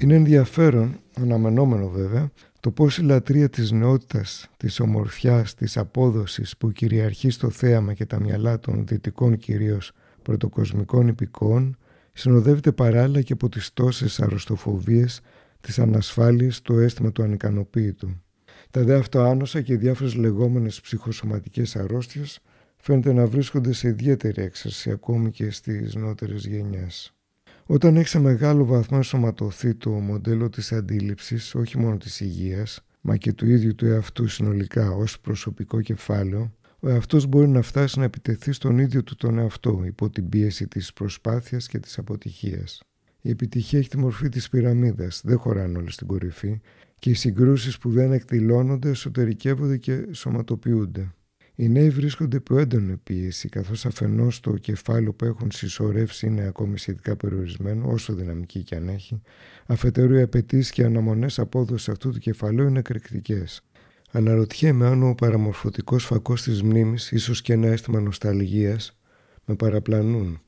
Είναι 0.04 0.14
ενδιαφέρον, 0.14 1.00
αναμενόμενο 1.14 1.88
βέβαια, 1.88 2.30
το 2.60 2.70
πώς 2.70 2.98
η 2.98 3.02
λατρεία 3.02 3.48
της 3.48 3.70
νεότητας, 3.70 4.48
της 4.56 4.80
ομορφιάς, 4.80 5.54
της 5.54 5.76
απόδοσης 5.76 6.56
που 6.56 6.72
κυριαρχεί 6.72 7.30
στο 7.30 7.50
θέαμα 7.50 7.94
και 7.94 8.06
τα 8.06 8.20
μυαλά 8.20 8.58
των 8.58 8.86
δυτικών 8.86 9.38
κυρίως 9.38 9.92
πρωτοκοσμικών 10.22 11.08
υπηκών 11.08 11.76
συνοδεύεται 12.12 12.72
παράλληλα 12.72 13.22
και 13.22 13.32
από 13.32 13.48
τις 13.48 13.72
τόσες 13.72 14.20
αρρωστοφοβίες, 14.20 15.20
τις 15.60 15.78
ανασφάλειες, 15.78 16.62
το 16.62 16.78
αίσθημα 16.78 17.12
του 17.12 17.22
ανικανοποίητου. 17.22 18.22
Τα 18.70 18.84
δε 18.84 18.94
αυτοάνοσα 18.94 19.60
και 19.60 19.72
οι 19.72 19.76
διάφορες 19.76 20.14
λεγόμενες 20.14 20.80
ψυχοσωματικές 20.80 21.76
αρρώστιες 21.76 22.40
φαίνεται 22.76 23.12
να 23.12 23.26
βρίσκονται 23.26 23.72
σε 23.72 23.88
ιδιαίτερη 23.88 24.42
έξαρση 24.42 24.90
ακόμη 24.90 25.30
και 25.30 25.50
στις 25.50 25.94
νότερες 25.94 26.46
γενιές. 26.46 27.13
Όταν 27.66 27.96
έχει 27.96 28.08
σε 28.08 28.18
μεγάλο 28.18 28.64
βαθμό 28.64 28.96
ενσωματωθεί 28.96 29.74
το 29.74 29.90
μοντέλο 29.90 30.50
της 30.50 30.72
αντίληψης 30.72 31.54
όχι 31.54 31.78
μόνο 31.78 31.96
της 31.96 32.20
υγείας, 32.20 32.84
μα 33.00 33.16
και 33.16 33.32
του 33.32 33.46
ίδιου 33.46 33.74
του 33.74 33.86
εαυτού 33.86 34.28
συνολικά 34.28 34.90
ως 34.90 35.20
προσωπικό 35.20 35.80
κεφάλαιο, 35.80 36.52
ο 36.80 36.88
εαυτός 36.88 37.26
μπορεί 37.26 37.48
να 37.48 37.62
φτάσει 37.62 37.98
να 37.98 38.04
επιτεθεί 38.04 38.52
στον 38.52 38.78
ίδιο 38.78 39.02
του 39.02 39.16
τον 39.16 39.38
εαυτό 39.38 39.82
υπό 39.86 40.10
την 40.10 40.28
πίεση 40.28 40.68
της 40.68 40.92
προσπάθειας 40.92 41.68
και 41.68 41.78
της 41.78 41.98
αποτυχίας. 41.98 42.82
Η 43.20 43.30
επιτυχία 43.30 43.78
έχει 43.78 43.88
τη 43.88 43.98
μορφή 43.98 44.28
της 44.28 44.48
πυραμίδας, 44.48 45.20
δεν 45.24 45.38
χωράνε 45.38 45.78
όλοι 45.78 45.90
στην 45.90 46.06
κορυφή 46.06 46.60
και 46.98 47.10
οι 47.10 47.14
συγκρούσεις 47.14 47.78
που 47.78 47.90
δεν 47.90 48.12
εκδηλώνονται 48.12 48.88
εσωτερικεύονται 48.88 49.76
και 49.76 50.06
σωματοποιούνται. 50.12 51.14
Οι 51.56 51.68
νέοι 51.68 51.90
βρίσκονται 51.90 52.36
υπό 52.36 52.58
έντονη 52.58 52.96
πίεση, 52.96 53.48
καθώς 53.48 53.86
αφενός 53.86 54.40
το 54.40 54.56
κεφάλαιο 54.56 55.12
που 55.12 55.24
έχουν 55.24 55.50
συσσωρεύσει 55.50 56.26
είναι 56.26 56.46
ακόμη 56.46 56.78
σχετικά 56.78 57.16
περιορισμένο, 57.16 57.90
όσο 57.90 58.14
δυναμική 58.14 58.62
και 58.62 58.76
αν 58.76 58.88
έχει, 58.88 59.22
αφετέρου 59.66 60.14
οι 60.14 60.22
απαιτήσεις 60.22 60.70
και 60.70 60.84
αναμονές 60.84 61.38
απόδοσης 61.38 61.88
αυτού 61.88 62.10
του 62.10 62.18
κεφαλαίου 62.18 62.68
είναι 62.68 62.78
εκρηκτικές. 62.78 63.64
Αναρωτιέμαι 64.10 64.86
αν 64.86 65.02
ο 65.02 65.14
παραμορφωτικός 65.14 66.04
φακός 66.04 66.42
της 66.42 66.62
μνήμης, 66.62 67.12
ίσως 67.12 67.42
και 67.42 67.52
ένα 67.52 67.66
αίσθημα 67.66 68.00
νοσταλγίας, 68.00 68.98
με 69.44 69.54
παραπλανούν. 69.54 70.40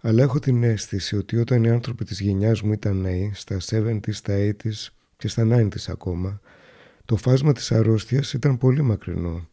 Αλλά 0.00 0.22
έχω 0.22 0.38
την 0.38 0.62
αίσθηση 0.62 1.16
ότι 1.16 1.36
όταν 1.36 1.64
οι 1.64 1.70
άνθρωποι 1.70 2.04
της 2.04 2.20
γενιάς 2.20 2.62
μου 2.62 2.72
ήταν 2.72 2.96
νέοι, 2.96 3.30
στα 3.34 3.56
70s, 3.60 4.00
στα 4.10 4.34
80s 4.34 4.88
και 5.16 5.28
στα 5.28 5.46
90s 5.50 5.88
ακόμα, 5.88 6.40
το 7.04 7.16
φάσμα 7.16 7.52
της 7.52 7.72
αρρώστιας 7.72 8.32
ήταν 8.32 8.58
πολύ 8.58 8.82
μακρινό 8.82 9.48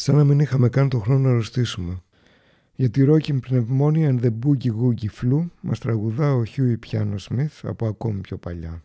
σαν 0.00 0.16
να 0.16 0.24
μην 0.24 0.40
είχαμε 0.40 0.68
καν 0.68 0.88
το 0.88 0.98
χρόνο 0.98 1.20
να 1.20 1.28
αρρωστήσουμε. 1.28 2.02
Για 2.74 2.90
τη 2.90 3.04
Rockin' 3.08 3.38
Pneumonia 3.50 4.08
and 4.08 4.20
the 4.20 4.30
Boogie 4.30 4.72
Woogie 4.80 5.10
Flu 5.20 5.46
μας 5.60 5.78
τραγουδά 5.78 6.34
ο 6.34 6.42
Huey 6.56 6.76
Piano 6.86 7.16
Smith 7.28 7.60
από 7.62 7.86
ακόμη 7.86 8.20
πιο 8.20 8.36
παλιά. 8.36 8.82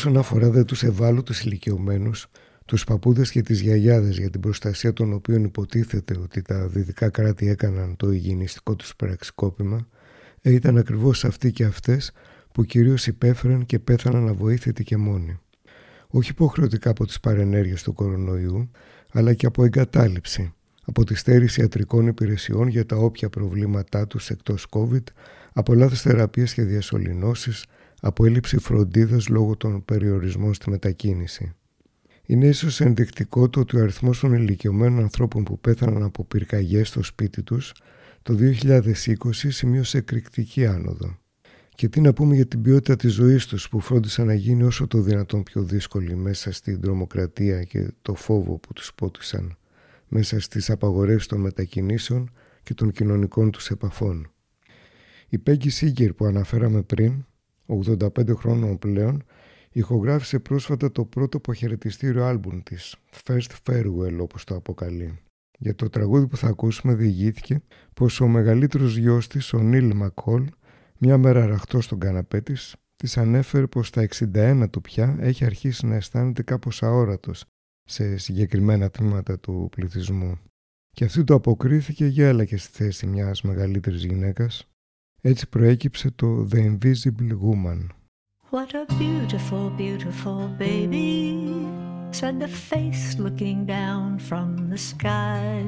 Όσον 0.00 0.16
αφορά 0.16 0.50
δε 0.50 0.64
τους 0.64 0.82
ευάλωτους 0.82 1.40
ηλικιωμένους, 1.40 2.26
τους 2.64 2.84
παππούδες 2.84 3.30
και 3.30 3.42
τις 3.42 3.60
γιαγιάδες 3.60 4.18
για 4.18 4.30
την 4.30 4.40
προστασία 4.40 4.92
των 4.92 5.12
οποίων 5.12 5.44
υποτίθεται 5.44 6.18
ότι 6.22 6.42
τα 6.42 6.66
δυτικά 6.66 7.10
κράτη 7.10 7.48
έκαναν 7.48 7.96
το 7.96 8.12
υγιεινιστικό 8.12 8.76
τους 8.76 8.96
πραξικόπημα, 8.96 9.88
ε, 10.42 10.52
ήταν 10.52 10.76
ακριβώς 10.76 11.24
αυτοί 11.24 11.52
και 11.52 11.64
αυτές 11.64 12.12
που 12.52 12.64
κυρίως 12.64 13.06
υπέφεραν 13.06 13.66
και 13.66 13.78
πέθαναν 13.78 14.28
αβοήθητοι 14.28 14.84
και 14.84 14.96
μόνοι. 14.96 15.38
Όχι 16.08 16.30
υποχρεωτικά 16.30 16.90
από 16.90 17.06
τις 17.06 17.20
παρενέργειες 17.20 17.82
του 17.82 17.92
κορονοϊού, 17.92 18.70
αλλά 19.12 19.34
και 19.34 19.46
από 19.46 19.64
εγκατάλειψη, 19.64 20.52
από 20.84 21.04
τη 21.04 21.14
στέρηση 21.14 21.60
ιατρικών 21.60 22.06
υπηρεσιών 22.06 22.68
για 22.68 22.86
τα 22.86 22.96
όποια 22.96 23.28
προβλήματά 23.28 24.06
τους 24.06 24.30
εκτός 24.30 24.66
COVID, 24.70 25.04
από 25.52 25.74
λάθος 25.74 26.00
θεραπείες 26.00 26.54
και 26.54 26.62
διασωληνώσεις, 26.62 27.64
από 28.00 28.26
έλλειψη 28.26 28.58
φροντίδας 28.58 29.28
λόγω 29.28 29.56
των 29.56 29.84
περιορισμών 29.84 30.54
στη 30.54 30.70
μετακίνηση. 30.70 31.54
Είναι 32.26 32.46
ίσως 32.46 32.80
ενδεικτικό 32.80 33.48
το 33.48 33.60
ότι 33.60 33.76
ο 33.76 33.82
αριθμός 33.82 34.20
των 34.20 34.32
ηλικιωμένων 34.32 35.00
ανθρώπων 35.02 35.42
που 35.42 35.58
πέθαναν 35.58 36.02
από 36.02 36.24
πυρκαγιές 36.24 36.88
στο 36.88 37.02
σπίτι 37.02 37.42
τους 37.42 37.72
το 38.22 38.36
2020 38.62 39.14
σημείωσε 39.32 39.98
εκρηκτική 39.98 40.66
άνοδο. 40.66 41.18
Και 41.74 41.88
τι 41.88 42.00
να 42.00 42.12
πούμε 42.12 42.34
για 42.34 42.46
την 42.46 42.62
ποιότητα 42.62 42.96
της 42.96 43.12
ζωής 43.12 43.46
τους 43.46 43.68
που 43.68 43.80
φρόντισαν 43.80 44.26
να 44.26 44.34
γίνει 44.34 44.62
όσο 44.62 44.86
το 44.86 45.00
δυνατόν 45.00 45.42
πιο 45.42 45.62
δύσκολη 45.62 46.16
μέσα 46.16 46.52
στην 46.52 46.80
τρομοκρατία 46.80 47.62
και 47.62 47.92
το 48.02 48.14
φόβο 48.14 48.58
που 48.58 48.72
τους 48.72 48.92
πότισαν, 48.94 49.56
μέσα 50.08 50.40
στις 50.40 50.70
απαγορεύσεις 50.70 51.26
των 51.26 51.40
μετακινήσεων 51.40 52.30
και 52.62 52.74
των 52.74 52.92
κοινωνικών 52.92 53.50
τους 53.50 53.70
επαφών. 53.70 54.30
Η 55.28 55.38
Πέγγι 55.38 55.70
Σίγκερ 55.70 56.12
που 56.12 56.24
αναφέραμε 56.24 56.82
πριν 56.82 57.24
85 57.70 58.34
χρόνων 58.36 58.78
πλέον, 58.78 59.24
Ηχογράφησε 59.72 60.38
πρόσφατα 60.38 60.92
το 60.92 61.04
πρώτο 61.04 61.36
αποχαιρετιστήριο 61.36 62.24
άλμπουμ 62.24 62.60
της, 62.62 62.96
First 63.24 63.50
Farewell 63.64 64.18
όπως 64.20 64.44
το 64.44 64.54
αποκαλεί. 64.54 65.18
Για 65.58 65.74
το 65.74 65.88
τραγούδι 65.88 66.26
που 66.26 66.36
θα 66.36 66.48
ακούσουμε 66.48 66.94
διηγήθηκε 66.94 67.62
πως 67.94 68.20
ο 68.20 68.26
μεγαλύτερος 68.26 68.96
γιος 68.96 69.26
της, 69.26 69.52
ο 69.52 69.58
Νίλ 69.58 69.94
Μακόλ, 69.94 70.48
μια 70.98 71.18
μέρα 71.18 71.46
ραχτός 71.46 71.84
στον 71.84 71.98
καναπέ 71.98 72.40
της, 72.40 72.76
της 72.96 73.16
ανέφερε 73.16 73.66
πως 73.66 73.86
στα 73.86 74.02
61 74.02 74.66
του 74.70 74.80
πια 74.80 75.16
έχει 75.20 75.44
αρχίσει 75.44 75.86
να 75.86 75.94
αισθάνεται 75.94 76.42
κάπως 76.42 76.82
αόρατος 76.82 77.44
σε 77.84 78.16
συγκεκριμένα 78.16 78.90
τμήματα 78.90 79.38
του 79.38 79.68
πληθυσμού. 79.70 80.38
Και 80.90 81.04
αυτή 81.04 81.24
το 81.24 81.34
αποκρίθηκε 81.34 82.06
γέλα 82.06 82.46
στη 82.46 82.58
θέση 82.58 83.06
μιας 83.06 83.42
μεγαλύτερης 83.42 84.04
γυναίκας. 84.04 84.68
Έτσι 85.21 85.49
προέκυψε 85.49 86.11
το 86.11 86.47
The 86.51 86.55
Invisible 86.55 87.37
Woman. 87.41 87.87
What 88.51 88.73
a 88.73 88.85
beautiful, 88.99 89.69
beautiful 89.77 90.47
baby, 90.57 91.67
said 92.11 92.39
the 92.39 92.47
face 92.47 93.17
looking 93.17 93.65
down 93.65 94.19
from 94.19 94.69
the 94.69 94.77
sky. 94.77 95.63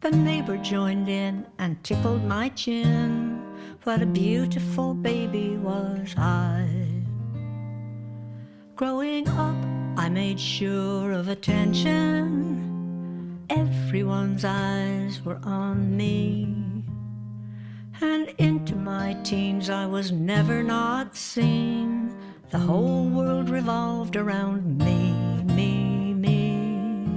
The 0.00 0.10
neighbor 0.10 0.56
joined 0.56 1.08
in 1.08 1.34
and 1.58 1.72
tickled 1.82 2.24
my 2.24 2.48
chin. 2.60 3.40
What 3.84 4.02
a 4.02 4.06
beautiful 4.06 4.94
baby 4.94 5.48
was 5.68 6.14
I. 6.16 6.66
Growing 8.74 9.28
up, 9.28 9.56
I 9.96 10.08
made 10.08 10.40
sure 10.40 11.12
of 11.12 11.28
attention. 11.28 12.16
Everyone's 13.48 14.44
eyes 14.44 15.22
were 15.24 15.40
on 15.44 15.96
me. 15.96 16.69
And 18.03 18.33
into 18.39 18.75
my 18.75 19.13
teens 19.23 19.69
I 19.69 19.85
was 19.85 20.11
never 20.11 20.63
not 20.63 21.15
seen. 21.15 22.11
The 22.49 22.57
whole 22.57 23.05
world 23.05 23.49
revolved 23.49 24.15
around 24.15 24.79
me, 24.79 25.13
me, 25.53 26.13
me. 26.13 27.07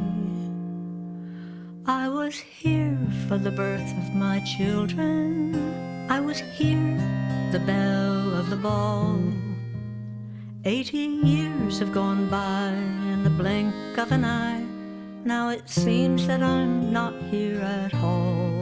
I 1.87 2.09
was 2.09 2.37
here 2.37 2.99
for 3.27 3.39
the 3.39 3.51
birth 3.51 3.91
of 3.99 4.15
my 4.15 4.41
children. 4.41 5.55
I 6.11 6.21
was 6.21 6.41
here, 6.41 6.99
the 7.51 7.61
belle 7.61 8.35
of 8.35 8.51
the 8.51 8.57
ball. 8.57 9.19
Eighty 10.67 10.99
years 10.99 11.79
have 11.79 11.93
gone 11.93 12.29
by 12.29 12.69
in 13.13 13.25
the 13.25 13.31
blink 13.31 13.75
of 13.97 14.13
an 14.13 14.25
eye. 14.25 14.65
Now 15.25 15.49
it 15.49 15.69
seems 15.69 16.27
that 16.27 16.43
I'm 16.43 16.93
not 16.93 17.15
here 17.31 17.61
at 17.61 17.95
all. 17.95 18.54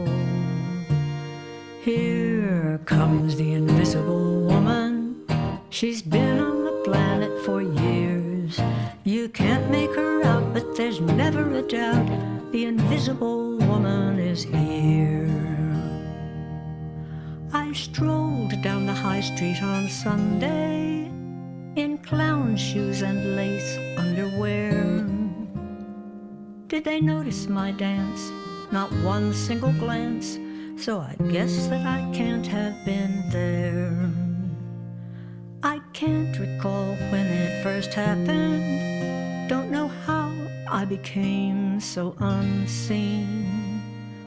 Here 1.82 2.80
comes 2.84 3.34
the 3.34 3.54
invisible 3.54 4.42
woman. 4.42 5.26
She's 5.70 6.00
been 6.00 6.38
on 6.38 6.64
the 6.64 6.80
planet 6.84 7.44
for 7.44 7.60
years. 7.60 8.60
You 9.02 9.28
can't 9.28 9.68
make 9.68 9.92
her 9.96 10.22
out, 10.22 10.54
but 10.54 10.76
there's 10.76 11.00
never 11.00 11.56
a 11.56 11.62
doubt 11.62 12.52
the 12.52 12.66
invisible 12.66 13.58
woman 13.58 14.20
is 14.20 14.44
here. 14.44 15.28
I 17.52 17.72
strolled 17.72 18.62
down 18.62 18.86
the 18.86 18.94
high 18.94 19.20
street 19.20 19.60
on 19.60 19.88
Sunday 19.88 21.10
in 21.74 21.98
clown 21.98 22.56
shoes 22.56 23.02
and 23.02 23.34
lace 23.34 23.76
underwear. 23.98 25.04
Did 26.68 26.84
they 26.84 27.00
notice 27.00 27.48
my 27.48 27.72
dance? 27.72 28.30
Not 28.70 28.92
one 29.02 29.34
single 29.34 29.72
glance 29.72 30.38
so 30.82 30.98
I 30.98 31.14
guess 31.30 31.68
that 31.68 31.86
I 31.86 32.10
can't 32.12 32.44
have 32.48 32.84
been 32.84 33.22
there. 33.30 34.10
I 35.62 35.80
can't 35.92 36.36
recall 36.36 36.96
when 37.12 37.24
it 37.24 37.62
first 37.62 37.94
happened. 37.94 39.48
Don't 39.48 39.70
know 39.70 39.86
how 39.86 40.32
I 40.68 40.84
became 40.84 41.78
so 41.78 42.16
unseen. 42.18 43.46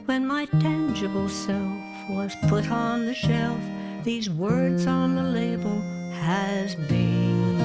When 0.06 0.26
my 0.26 0.46
tangible 0.46 1.28
self 1.28 1.84
was 2.10 2.34
put 2.48 2.72
on 2.72 3.06
the 3.06 3.14
shelf, 3.14 3.60
these 4.06 4.30
words 4.30 4.88
on 4.88 5.16
the 5.16 5.24
label 5.24 5.82
has 6.22 6.76
been. 6.76 7.60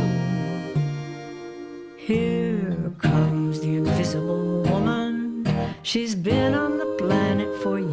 Here 1.97 2.93
comes 2.99 3.61
the 3.61 3.77
invisible 3.77 4.63
woman. 4.65 5.47
She's 5.85 6.17
been 6.17 6.55
on 6.55 6.77
the 6.77 6.97
planet 6.99 7.63
for 7.63 7.79
years. 7.79 7.90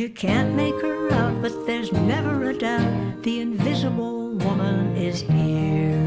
You 0.00 0.08
can't 0.08 0.54
make 0.54 0.80
her 0.80 1.12
out, 1.12 1.42
but 1.42 1.66
there's 1.66 1.92
never 1.92 2.48
a 2.48 2.54
doubt 2.56 3.22
the 3.22 3.42
invisible 3.42 4.30
woman 4.30 4.96
is 4.96 5.20
here. 5.20 6.00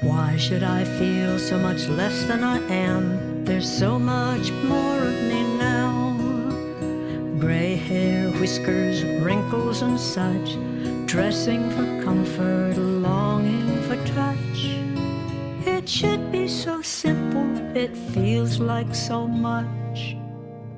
Why 0.00 0.36
should 0.36 0.62
I 0.62 0.84
feel 0.84 1.40
so 1.40 1.58
much 1.58 1.88
less 1.88 2.22
than 2.26 2.44
I 2.44 2.58
am? 2.68 3.44
There's 3.44 3.68
so 3.68 3.98
much 3.98 4.52
more 4.62 4.98
of 4.98 5.16
me 5.24 5.42
now. 5.58 6.16
Gray 7.40 7.74
hair, 7.74 8.30
whiskers, 8.38 9.02
wrinkles, 9.24 9.82
and 9.82 9.98
such. 9.98 10.54
Dressing 11.06 11.68
for 11.70 12.04
comfort, 12.04 12.76
longing 12.78 13.82
for 13.88 13.96
touch. 14.14 14.60
It 15.66 15.88
should 15.88 16.30
be 16.30 16.46
so 16.46 16.80
simple, 16.80 17.76
it 17.76 17.96
feels 18.14 18.60
like 18.60 18.94
so 18.94 19.26
much 19.26 20.19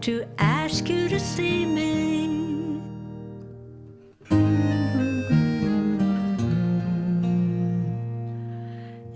to 0.03 0.27
ask 0.39 0.89
you 0.89 1.09
to 1.09 1.21
see 1.21 1.65
me. 1.65 2.83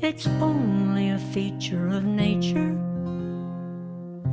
It's 0.01 0.29
only 0.41 1.11
a 1.11 1.19
feature 1.19 1.89
of 1.89 2.05
nature. 2.05 2.79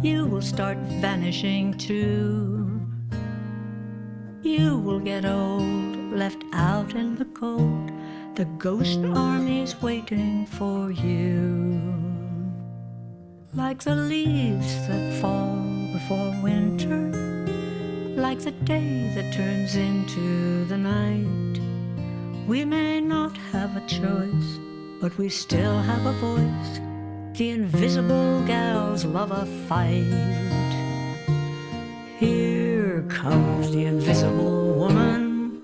You 0.04 0.28
will 0.28 0.43
start 0.43 0.78
vanishing 1.01 1.74
too. 1.74 2.80
You 4.43 4.78
will 4.78 4.99
get 4.99 5.26
old, 5.26 6.12
left 6.12 6.43
out 6.54 6.93
in 6.93 7.16
the 7.16 7.26
cold. 7.26 7.91
The 8.36 8.45
ghost 8.60 8.99
army's 8.99 9.82
waiting 9.82 10.45
for 10.45 10.91
you. 10.91 11.82
Like 13.56 13.82
the 13.82 13.95
leaves 13.95 14.88
that 14.88 15.20
fall 15.20 15.82
before 15.94 16.34
winter, 16.41 17.12
like 18.20 18.39
the 18.39 18.52
day 18.66 19.12
that 19.14 19.32
turns 19.32 19.76
into 19.76 20.66
the 20.66 20.78
night. 20.78 21.60
We 22.48 22.66
may 22.66 23.00
not 23.00 23.38
have 23.38 23.78
a 23.78 23.88
choice, 23.88 24.60
but 25.00 25.16
we 25.20 25.30
still 25.30 25.78
have 25.82 26.06
a 26.08 26.14
voice. 26.14 26.80
The 27.38 27.52
invisible 27.52 28.44
gals 28.48 29.06
love 29.06 29.32
a 29.32 29.46
fight. 29.68 30.74
Here 32.18 33.06
comes 33.08 33.72
the 33.72 33.86
invisible 33.86 34.74
woman. 34.74 35.62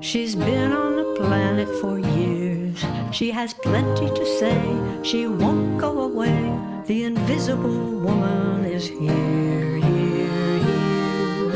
She's 0.00 0.36
been 0.36 0.72
on 0.72 0.94
the 0.94 1.14
planet 1.16 1.68
for 1.80 1.98
years. 1.98 2.84
She 3.10 3.32
has 3.32 3.52
plenty 3.52 4.08
to 4.08 4.26
say. 4.38 4.60
She 5.02 5.26
won't 5.26 5.78
go 5.78 6.02
away. 6.02 6.56
The 6.86 7.04
invisible 7.04 8.00
woman 8.00 8.61
is 8.82 8.88
here, 9.02 9.76
here, 9.88 10.58
here. 10.66 11.50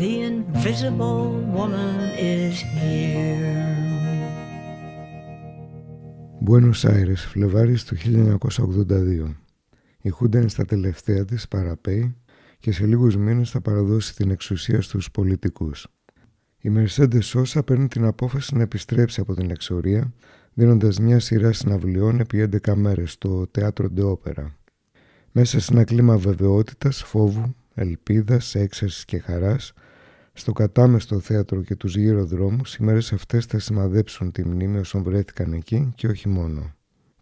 The 0.00 0.12
invisible 0.30 1.24
woman 1.56 1.96
is 2.36 2.56
here. 2.76 3.66
Buenos 6.40 6.84
Aires, 6.84 7.26
Φλεβάρης 7.28 7.84
του 7.84 7.96
1982. 7.96 9.36
Η 10.02 10.08
Χούντα 10.08 10.38
είναι 10.38 10.48
στα 10.48 10.64
τελευταία 10.64 11.24
της, 11.24 11.48
παραπέει 11.48 12.16
και 12.58 12.72
σε 12.72 12.86
λίγους 12.86 13.16
μήνες 13.16 13.50
θα 13.50 13.60
παραδώσει 13.60 14.14
την 14.14 14.30
εξουσία 14.30 14.80
στους 14.82 15.10
πολιτικούς. 15.10 15.86
Η 16.60 16.70
Mercedes 16.76 17.20
Sosa 17.32 17.64
παίρνει 17.66 17.88
την 17.88 18.04
απόφαση 18.04 18.56
να 18.56 18.62
επιστρέψει 18.62 19.20
από 19.20 19.34
την 19.34 19.50
εξορία, 19.50 20.12
δίνοντας 20.54 20.98
μια 20.98 21.20
σειρά 21.20 21.52
συναυλιών 21.52 22.20
επί 22.20 22.38
11 22.38 22.74
μέρες 22.74 23.12
στο 23.12 23.50
Teatro 23.58 23.86
de 23.96 24.02
Opera. 24.02 24.57
Μέσα 25.32 25.60
σε 25.60 25.72
ένα 25.72 25.84
κλίμα 25.84 26.16
βεβαιότητας, 26.16 27.02
φόβου, 27.02 27.54
ελπίδας, 27.74 28.54
έξαρσης 28.54 29.04
και 29.04 29.18
χαράς, 29.18 29.72
στο 30.32 30.52
κατάμεστο 30.52 31.20
θέατρο 31.20 31.62
και 31.62 31.76
τους 31.76 31.96
γύρω 31.96 32.24
δρόμους, 32.24 32.74
οι 32.74 32.82
μέρες 32.82 33.12
αυτές 33.12 33.44
θα 33.44 33.58
σημαδέψουν 33.58 34.32
τη 34.32 34.44
μνήμη 34.44 34.78
όσων 34.78 35.02
βρέθηκαν 35.02 35.52
εκεί 35.52 35.92
και 35.94 36.06
όχι 36.06 36.28
μόνο. 36.28 36.72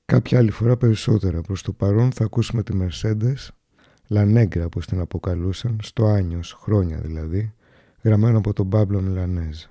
Κάποια 0.04 0.38
άλλη 0.38 0.50
φορά 0.50 0.76
περισσότερα. 0.76 1.40
Προς 1.40 1.62
το 1.62 1.72
παρόν 1.72 2.12
θα 2.12 2.24
ακούσουμε 2.24 2.62
τη 2.62 2.76
Mercedes, 2.80 3.48
Λανέγκρα 4.08 4.64
όπως 4.64 4.86
την 4.86 5.00
αποκαλούσαν, 5.00 5.78
στο 5.82 6.06
Άνιος, 6.06 6.52
χρόνια 6.52 6.98
δηλαδή, 6.98 7.54
γραμμένο 8.02 8.38
από 8.38 8.52
τον 8.52 8.68
Παύλο 8.68 9.00
Μιλανέζ. 9.00 9.64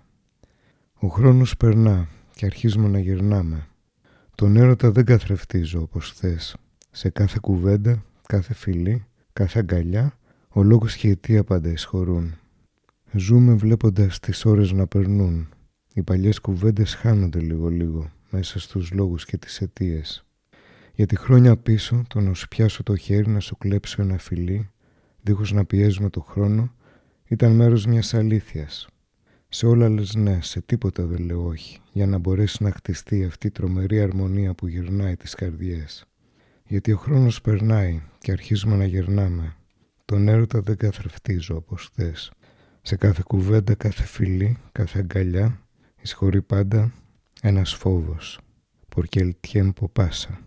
Ο 1.00 1.08
χρόνος 1.08 1.58
περνά 1.58 2.08
και 2.34 2.46
αρχίζουμε 2.46 2.88
να 2.88 3.00
γυρνάμε. 3.00 3.68
Τον 4.36 4.56
έρωτα 4.56 4.92
δεν 4.92 5.06
καθρεφτίζω 5.06 5.82
όπως 5.82 6.12
θες. 6.12 6.56
Σε 6.92 7.10
κάθε 7.10 7.38
κουβέντα, 7.42 8.04
κάθε 8.28 8.54
φιλή, 8.54 9.06
κάθε 9.34 9.60
αγκαλιά, 9.60 10.18
ο 10.50 10.64
λόγος 10.64 10.96
και 10.96 11.08
η 11.08 11.10
αιτία 11.10 11.44
πάντα 11.44 11.70
εισχωρούν. 11.70 12.36
Ζούμε 13.12 13.54
βλέποντας 13.54 14.20
τις 14.20 14.46
ώρες 14.46 14.72
να 14.72 14.88
περνούν. 14.88 15.50
Οι 15.94 16.04
παλιές 16.04 16.40
κουβέντες 16.40 16.94
χάνονται 16.94 17.40
λίγο-λίγο 17.40 18.12
μέσα 18.30 18.60
στους 18.60 18.92
λόγους 18.92 19.26
και 19.26 19.38
τις 19.38 19.62
αιτίες. 19.62 20.26
Γιατί 20.94 21.16
χρόνια 21.16 21.58
πίσω 21.58 22.04
το 22.08 22.20
να 22.20 22.34
σου 22.34 22.48
πιάσω 22.48 22.84
το 22.84 22.96
χέρι 22.96 23.30
να 23.30 23.40
σου 23.40 23.58
κλέψω 23.58 24.02
ένα 24.02 24.18
φιλί, 24.18 24.70
δίχως 25.22 25.52
να 25.52 25.66
πιέζουμε 25.66 26.10
το 26.10 26.22
χρόνο, 26.22 26.74
ήταν 27.28 27.52
μέρος 27.52 27.86
μιας 27.86 28.14
αλήθειας. 28.14 28.88
Σε 29.50 29.66
όλα 29.66 29.90
λες 29.90 30.16
ναι, 30.16 30.42
σε 30.42 30.62
τίποτα 30.62 31.06
δεν 31.06 31.26
λέω 31.26 31.46
όχι, 31.46 31.80
για 31.92 32.08
να 32.08 32.18
μπορέσει 32.18 32.64
να 32.64 32.72
χτιστεί 32.72 33.24
αυτή 33.24 33.48
η 33.48 33.52
τρομερή 33.52 34.02
αρμονία 34.02 34.54
που 34.54 34.68
γυρνάει 34.68 35.16
τις 35.16 35.36
καρδιές. 35.36 36.06
Γιατί 36.68 36.92
ο 36.92 36.98
χρόνος 36.98 37.42
περνάει 37.42 38.02
και 38.20 38.32
αρχίζουμε 38.32 38.76
να 38.76 38.86
γερνάμε. 38.86 39.56
Τον 40.06 40.28
έρωτα 40.28 40.62
δεν 40.62 40.78
καθρεφτίζω 40.78 41.56
όπως 41.56 41.90
θες. 41.94 42.32
Σε 42.82 42.96
κάθε 42.96 43.24
κουβέντα, 43.28 43.76
κάθε 43.76 44.04
φιλί, 44.04 44.58
κάθε 44.72 45.00
αγκαλιά, 45.00 45.60
εισχωρεί 46.02 46.42
πάντα 46.42 46.94
ένας 47.42 47.74
φόβος. 47.74 48.40
Porque 48.96 49.20
el 49.20 49.32
tiempo 49.52 49.88
pasa. 50.00 50.45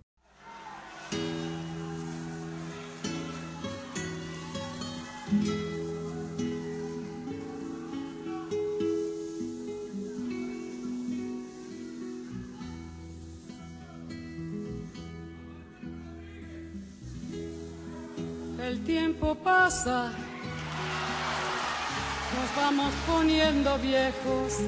Nos 19.68 19.84
vamos 22.56 22.90
poniendo 23.06 23.76
viejos. 23.78 24.60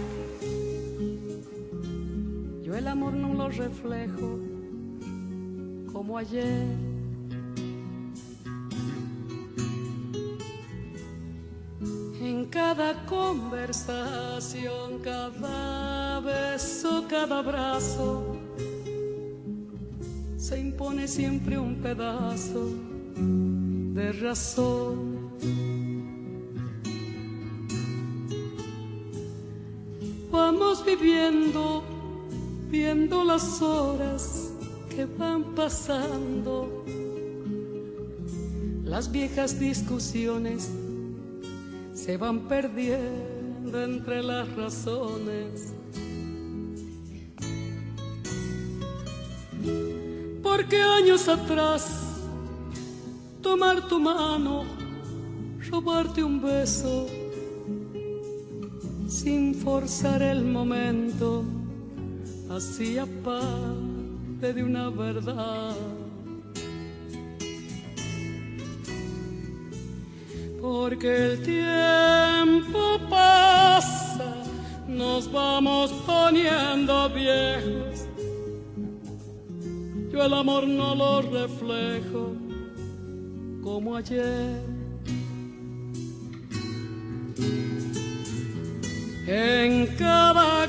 Yo 2.62 2.74
el 2.74 2.86
amor 2.86 3.14
no 3.14 3.32
lo 3.32 3.48
reflejo 3.48 4.38
como 5.90 6.18
ayer. 6.18 6.66
En 12.20 12.44
cada 12.50 13.06
conversación, 13.06 14.98
cada 15.02 16.20
beso, 16.20 17.06
cada 17.08 17.38
abrazo, 17.38 18.36
se 20.36 20.60
impone 20.60 21.08
siempre 21.08 21.58
un 21.58 21.76
pedazo 21.76 22.68
de 23.94 24.12
razón. 24.12 25.30
Vamos 30.30 30.84
viviendo, 30.84 31.82
viendo 32.70 33.24
las 33.24 33.60
horas 33.60 34.52
que 34.94 35.06
van 35.06 35.54
pasando, 35.54 36.84
las 38.84 39.10
viejas 39.10 39.58
discusiones 39.58 40.70
se 41.92 42.16
van 42.16 42.48
perdiendo 42.48 43.82
entre 43.82 44.22
las 44.22 44.48
razones. 44.54 45.72
Porque 50.42 50.80
años 50.80 51.28
atrás 51.28 51.99
tomar 53.42 53.88
tu 53.88 53.98
mano, 53.98 54.64
robarte 55.70 56.22
un 56.22 56.40
beso, 56.40 57.06
sin 59.08 59.54
forzar 59.54 60.22
el 60.22 60.44
momento, 60.44 61.44
hacía 62.50 63.06
parte 63.24 64.52
de 64.52 64.62
una 64.62 64.90
verdad. 64.90 65.74
Porque 70.60 71.08
el 71.08 71.42
tiempo 71.42 72.98
pasa, 73.08 74.34
nos 74.86 75.30
vamos 75.32 75.90
poniendo 76.06 77.08
viejos. 77.10 78.06
Yo 80.12 80.22
el 80.22 80.34
amor 80.34 80.66
no 80.66 80.94
lo 80.94 81.22
reflejo 81.22 82.49
como 83.62 83.96
ayer. 83.96 84.62
En 89.26 89.86
cada 89.96 90.66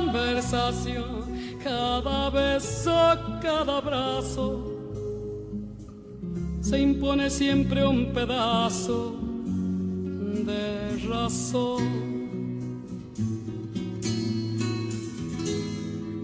conversación, 0.00 1.24
cada 1.62 2.30
beso, 2.30 3.38
cada 3.40 3.78
abrazo, 3.78 4.66
se 6.60 6.80
impone 6.80 7.30
siempre 7.30 7.86
un 7.86 8.12
pedazo 8.12 9.14
de 10.46 10.98
razón. 11.08 12.10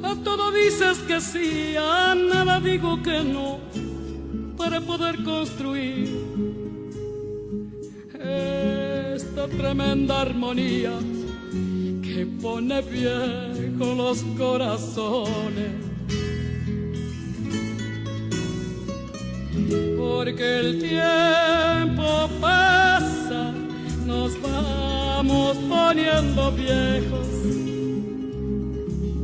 A 0.02 0.14
todo 0.24 0.50
dices 0.50 0.98
que 1.06 1.20
sí, 1.20 1.76
a 1.78 2.14
nada 2.14 2.60
digo 2.60 3.02
que 3.02 3.22
no 3.22 3.85
para 4.56 4.80
poder 4.80 5.22
construir 5.22 6.08
esta 9.14 9.46
tremenda 9.48 10.22
armonía 10.22 10.92
que 12.02 12.26
pone 12.40 12.80
viejo 12.82 13.94
los 13.94 14.22
corazones. 14.38 15.72
Porque 19.98 20.60
el 20.60 20.78
tiempo 20.80 22.28
pasa, 22.40 23.52
nos 24.06 24.40
vamos 24.40 25.56
poniendo 25.68 26.52
viejos. 26.52 27.26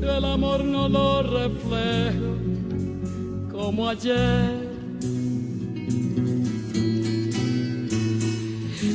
El 0.02 0.24
amor 0.24 0.64
no 0.64 0.88
lo 0.88 1.22
reflejo 1.22 2.32
como 3.50 3.88
ayer 3.88 4.61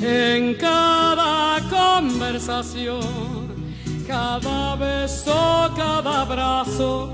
en 0.02 0.56
cada 0.56 1.60
conversación, 1.70 3.02
cada 4.08 4.76
beso, 4.76 5.72
cada 5.76 6.22
abrazo, 6.22 7.10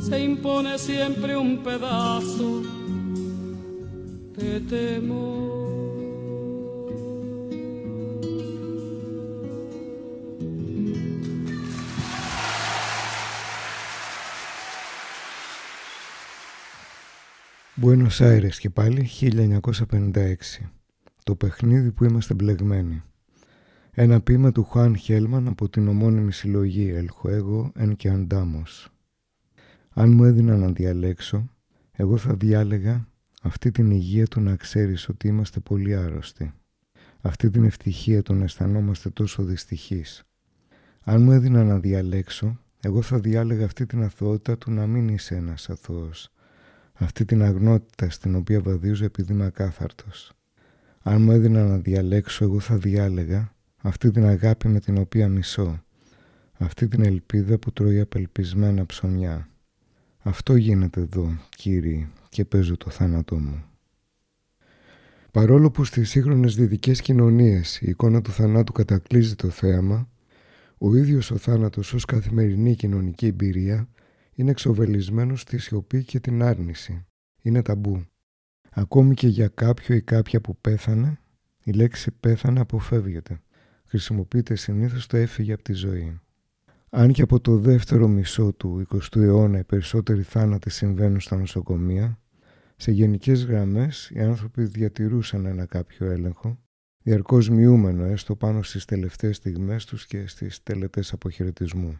se 0.00 0.20
impone 0.22 0.78
siempre 0.78 1.36
un 1.36 1.58
pedazo 1.58 2.62
de 4.36 4.60
temor. 4.60 5.53
Buenos 17.84 18.20
Aires 18.20 18.54
και 18.58 18.70
πάλι 18.70 19.08
1956. 19.20 20.34
Το 21.24 21.34
παιχνίδι 21.34 21.92
που 21.92 22.04
είμαστε 22.04 22.34
μπλεγμένοι. 22.34 23.02
Ένα 23.90 24.20
ποίημα 24.20 24.52
του 24.52 24.64
Χουάν 24.64 24.96
Χέλμαν 24.96 25.48
από 25.48 25.68
την 25.68 25.88
ομώνυμη 25.88 26.32
συλλογή 26.32 26.94
El 26.96 27.06
Juego 27.06 27.70
en 27.78 27.92
que 27.96 28.08
andamos. 28.08 28.88
Αν 29.90 30.12
μου 30.12 30.24
έδιναν 30.24 30.60
να 30.60 30.72
διαλέξω, 30.72 31.50
εγώ 31.92 32.16
θα 32.16 32.34
διάλεγα 32.34 33.08
αυτή 33.42 33.70
την 33.70 33.90
υγεία 33.90 34.26
του 34.26 34.40
να 34.40 34.56
ξέρεις 34.56 35.08
ότι 35.08 35.28
είμαστε 35.28 35.60
πολύ 35.60 35.94
άρρωστοι. 35.94 36.52
Αυτή 37.20 37.50
την 37.50 37.64
ευτυχία 37.64 38.22
του 38.22 38.34
να 38.34 38.44
αισθανόμαστε 38.44 39.10
τόσο 39.10 39.42
δυστυχείς. 39.42 40.22
Αν 41.00 41.22
μου 41.22 41.32
έδιναν 41.32 41.66
να 41.66 41.78
διαλέξω, 41.78 42.60
εγώ 42.80 43.02
θα 43.02 43.18
διάλεγα 43.18 43.64
αυτή 43.64 43.86
την 43.86 44.02
αθωότητα 44.02 44.58
του 44.58 44.70
να 44.70 44.86
μην 44.86 45.08
είσαι 45.08 45.34
ένας 45.34 45.70
αθώος 45.70 46.33
αυτή 46.94 47.24
την 47.24 47.42
αγνότητα 47.42 48.10
στην 48.10 48.34
οποία 48.34 48.60
βαδίζω 48.60 49.04
επειδή 49.04 49.32
είμαι 49.32 49.44
ακάθαρτος. 49.44 50.32
Αν 51.02 51.22
μου 51.22 51.32
έδινα 51.32 51.64
να 51.64 51.78
διαλέξω, 51.78 52.44
εγώ 52.44 52.60
θα 52.60 52.76
διάλεγα 52.76 53.54
αυτή 53.76 54.10
την 54.10 54.24
αγάπη 54.24 54.68
με 54.68 54.80
την 54.80 54.98
οποία 54.98 55.28
μισώ, 55.28 55.84
αυτή 56.52 56.88
την 56.88 57.04
ελπίδα 57.04 57.58
που 57.58 57.72
τρώει 57.72 58.00
απελπισμένα 58.00 58.86
ψωμιά. 58.86 59.48
Αυτό 60.18 60.56
γίνεται 60.56 61.00
εδώ, 61.00 61.38
κύριοι, 61.48 62.08
και 62.28 62.44
παίζω 62.44 62.76
το 62.76 62.90
θάνατό 62.90 63.36
μου. 63.36 63.64
Παρόλο 65.30 65.70
που 65.70 65.84
στις 65.84 66.10
σύγχρονες 66.10 66.54
δυτικές 66.54 67.00
κοινωνίες 67.00 67.80
η 67.80 67.90
εικόνα 67.90 68.20
του 68.20 68.30
θανάτου 68.30 68.72
κατακλείζει 68.72 69.34
το 69.34 69.48
θέαμα, 69.48 70.08
ο 70.78 70.96
ίδιος 70.96 71.30
ο 71.30 71.36
θάνατος 71.36 71.92
ως 71.92 72.04
καθημερινή 72.04 72.74
κοινωνική 72.74 73.26
εμπειρία 73.26 73.88
είναι 74.34 74.50
εξοβελισμένος 74.50 75.40
στη 75.40 75.58
σιωπή 75.58 76.04
και 76.04 76.20
την 76.20 76.42
άρνηση. 76.42 77.06
Είναι 77.42 77.62
ταμπού. 77.62 78.04
Ακόμη 78.70 79.14
και 79.14 79.28
για 79.28 79.48
κάποιο 79.48 79.94
ή 79.94 80.02
κάποια 80.02 80.40
που 80.40 80.56
πέθανε, 80.56 81.18
η 81.64 81.72
λέξη 81.72 82.10
πέθανε 82.10 82.60
αποφεύγεται. 82.60 83.40
χρησιμοποιείται 83.84 84.54
συνήθως 84.54 85.06
το 85.06 85.16
έφυγε 85.16 85.52
από 85.52 85.62
τη 85.62 85.72
ζωή. 85.72 86.20
Αν 86.90 87.12
και 87.12 87.22
από 87.22 87.40
το 87.40 87.56
δεύτερο 87.56 88.08
μισό 88.08 88.52
του 88.52 88.86
20ου 88.90 89.20
αιώνα 89.20 89.58
οι 89.58 89.64
περισσότεροι 89.64 90.22
θάνατοι 90.22 90.70
συμβαίνουν 90.70 91.20
στα 91.20 91.36
νοσοκομεία, 91.36 92.18
σε 92.76 92.90
γενικές 92.90 93.44
γραμμές 93.44 94.10
οι 94.10 94.20
άνθρωποι 94.20 94.64
διατηρούσαν 94.64 95.46
ένα 95.46 95.66
κάποιο 95.66 96.06
έλεγχο, 96.06 96.58
διαρκώς 97.02 97.48
μειούμενο 97.48 98.04
έστω 98.04 98.36
πάνω 98.36 98.62
στις 98.62 98.84
τελευταίες 98.84 99.36
στιγμές 99.36 99.84
τους 99.84 100.06
και 100.06 100.26
στις 100.26 100.62
τελετές 100.62 101.12
αποχαιρετισμού. 101.12 101.98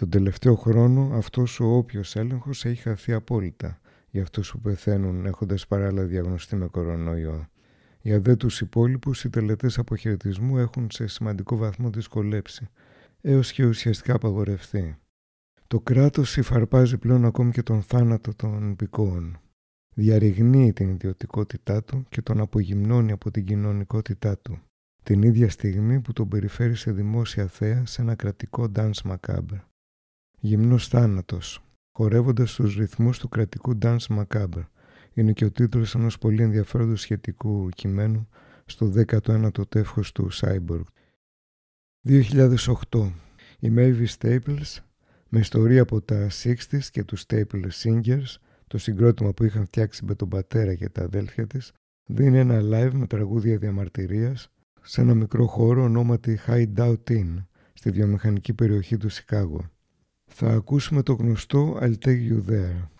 Τον 0.00 0.10
τελευταίο 0.10 0.54
χρόνο 0.54 1.10
αυτός 1.12 1.60
ο 1.60 1.76
όποιος 1.76 2.16
έλεγχος 2.16 2.64
έχει 2.64 2.82
χαθεί 2.82 3.12
απόλυτα 3.12 3.80
για 4.10 4.22
αυτούς 4.22 4.50
που 4.50 4.60
πεθαίνουν 4.60 5.26
έχοντας 5.26 5.66
παράλληλα 5.66 6.04
διαγνωστεί 6.04 6.56
με 6.56 6.66
κορονοϊό. 6.66 7.48
Για 8.00 8.20
δε 8.20 8.36
τους 8.36 8.60
υπόλοιπους 8.60 9.24
οι 9.24 9.30
τελετές 9.30 9.78
αποχαιρετισμού 9.78 10.58
έχουν 10.58 10.90
σε 10.90 11.06
σημαντικό 11.06 11.56
βαθμό 11.56 11.90
δυσκολέψει 11.90 12.68
έως 13.20 13.52
και 13.52 13.64
ουσιαστικά 13.64 14.14
απαγορευτεί. 14.14 14.98
Το 15.66 15.80
κράτος 15.80 16.36
υφαρπάζει 16.36 16.98
πλέον 16.98 17.24
ακόμη 17.24 17.50
και 17.50 17.62
τον 17.62 17.82
θάνατο 17.82 18.34
των 18.34 18.70
υπηκόων. 18.70 19.38
Διαρριγνύει 19.94 20.72
την 20.72 20.88
ιδιωτικότητά 20.88 21.82
του 21.82 22.06
και 22.08 22.22
τον 22.22 22.40
απογυμνώνει 22.40 23.12
από 23.12 23.30
την 23.30 23.44
κοινωνικότητά 23.44 24.38
του. 24.38 24.58
Την 25.02 25.22
ίδια 25.22 25.50
στιγμή 25.50 26.00
που 26.00 26.12
τον 26.12 26.28
περιφέρει 26.28 26.74
σε 26.74 26.92
δημόσια 26.92 27.46
θέα 27.46 27.86
σε 27.86 28.02
ένα 28.02 28.14
κρατικό 28.14 28.72
dance 28.76 29.02
macabre. 29.10 29.69
Γυμνός 30.40 30.88
θάνατος, 30.88 31.62
χορεύοντας 31.96 32.54
τους 32.54 32.76
ρυθμούς 32.76 33.18
του 33.18 33.28
κρατικού 33.28 33.78
dance 33.82 34.06
macabre. 34.08 34.64
Είναι 35.14 35.32
και 35.32 35.44
ο 35.44 35.50
τίτλος 35.50 35.94
ενός 35.94 36.18
πολύ 36.18 36.42
ενδιαφέροντος 36.42 37.00
σχετικού 37.00 37.68
κειμένου 37.68 38.28
στο 38.64 38.86
19ο 38.86 39.68
τεύχος 39.68 40.12
του 40.12 40.28
Cyborg 40.32 40.82
2008. 42.08 43.12
Η 43.58 43.72
Mavis 43.76 44.06
Staples 44.18 44.78
με 45.28 45.38
ιστορία 45.38 45.82
από 45.82 46.00
τα 46.00 46.28
60s 46.42 46.84
και 46.90 47.04
τους 47.04 47.24
Staples 47.26 47.70
Singers, 47.82 48.36
το 48.66 48.78
συγκρότημα 48.78 49.32
που 49.32 49.44
είχαν 49.44 49.66
φτιάξει 49.66 50.04
με 50.04 50.14
τον 50.14 50.28
πατέρα 50.28 50.74
και 50.74 50.88
τα 50.88 51.02
αδέλφια 51.02 51.46
της, 51.46 51.72
δίνει 52.04 52.38
ένα 52.38 52.60
live 52.62 52.92
με 52.92 53.06
τραγούδια 53.06 53.58
διαμαρτυρίας 53.58 54.50
σε 54.82 55.00
ένα 55.00 55.14
μικρό 55.14 55.46
χώρο 55.46 55.82
ονόματι 55.82 56.38
Hideout 56.46 57.04
Inn 57.08 57.44
στη 57.72 57.90
βιομηχανική 57.90 58.52
περιοχή 58.52 58.96
του 58.96 59.08
Σικάγο. 59.08 59.70
Θα 60.32 60.50
ακούσουμε 60.50 61.02
το 61.02 61.12
γνωστό 61.12 61.78
I'll 61.82 62.06
Take 62.06 62.30
You 62.30 62.50
There. 62.50 62.99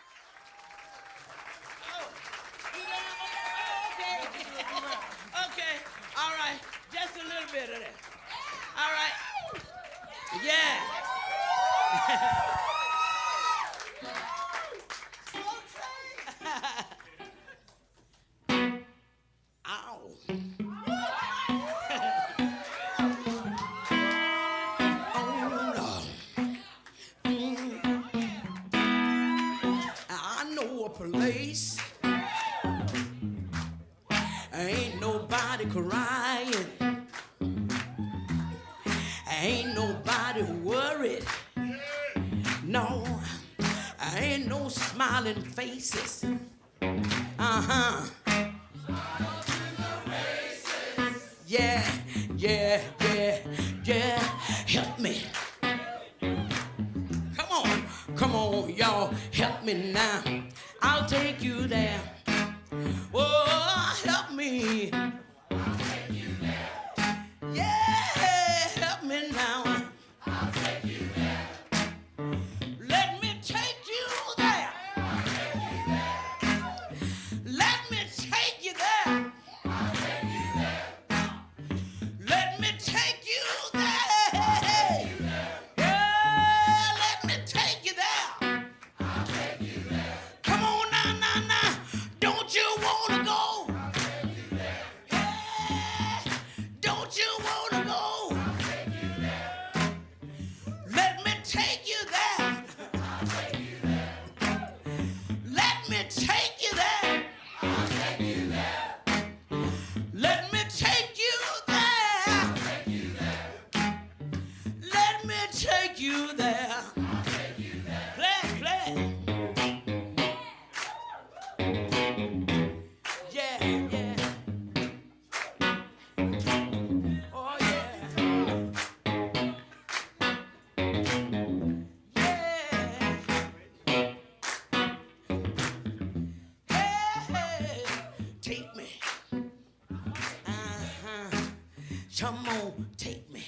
Come 142.31 142.49
on, 142.49 142.87
take 142.97 143.29
me. 143.33 143.43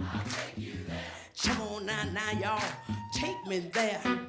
I'll 0.00 0.20
take 0.24 0.58
you 0.58 0.74
there. 0.86 0.98
Come 1.42 1.62
on 1.62 1.86
now, 1.86 2.02
now, 2.12 2.30
y'all, 2.38 2.72
take 3.14 3.46
me 3.46 3.60
there. 3.72 4.19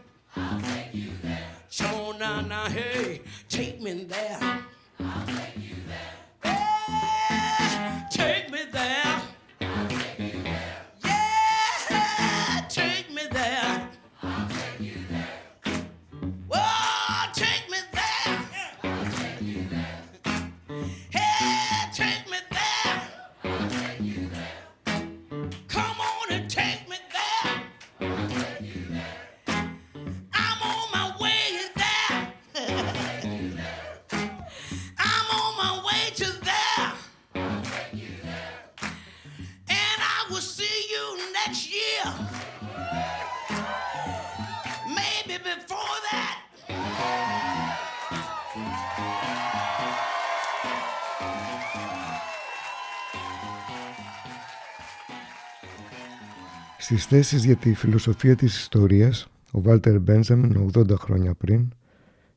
Στις 56.91 57.05
θέσεις 57.05 57.45
για 57.45 57.55
τη 57.55 57.73
φιλοσοφία 57.73 58.35
της 58.35 58.59
ιστορίας, 58.59 59.27
ο 59.51 59.61
Βάλτερ 59.61 59.99
Μπέντζαμιν 59.99 60.71
80 60.75 60.97
χρόνια 60.97 61.33
πριν 61.33 61.71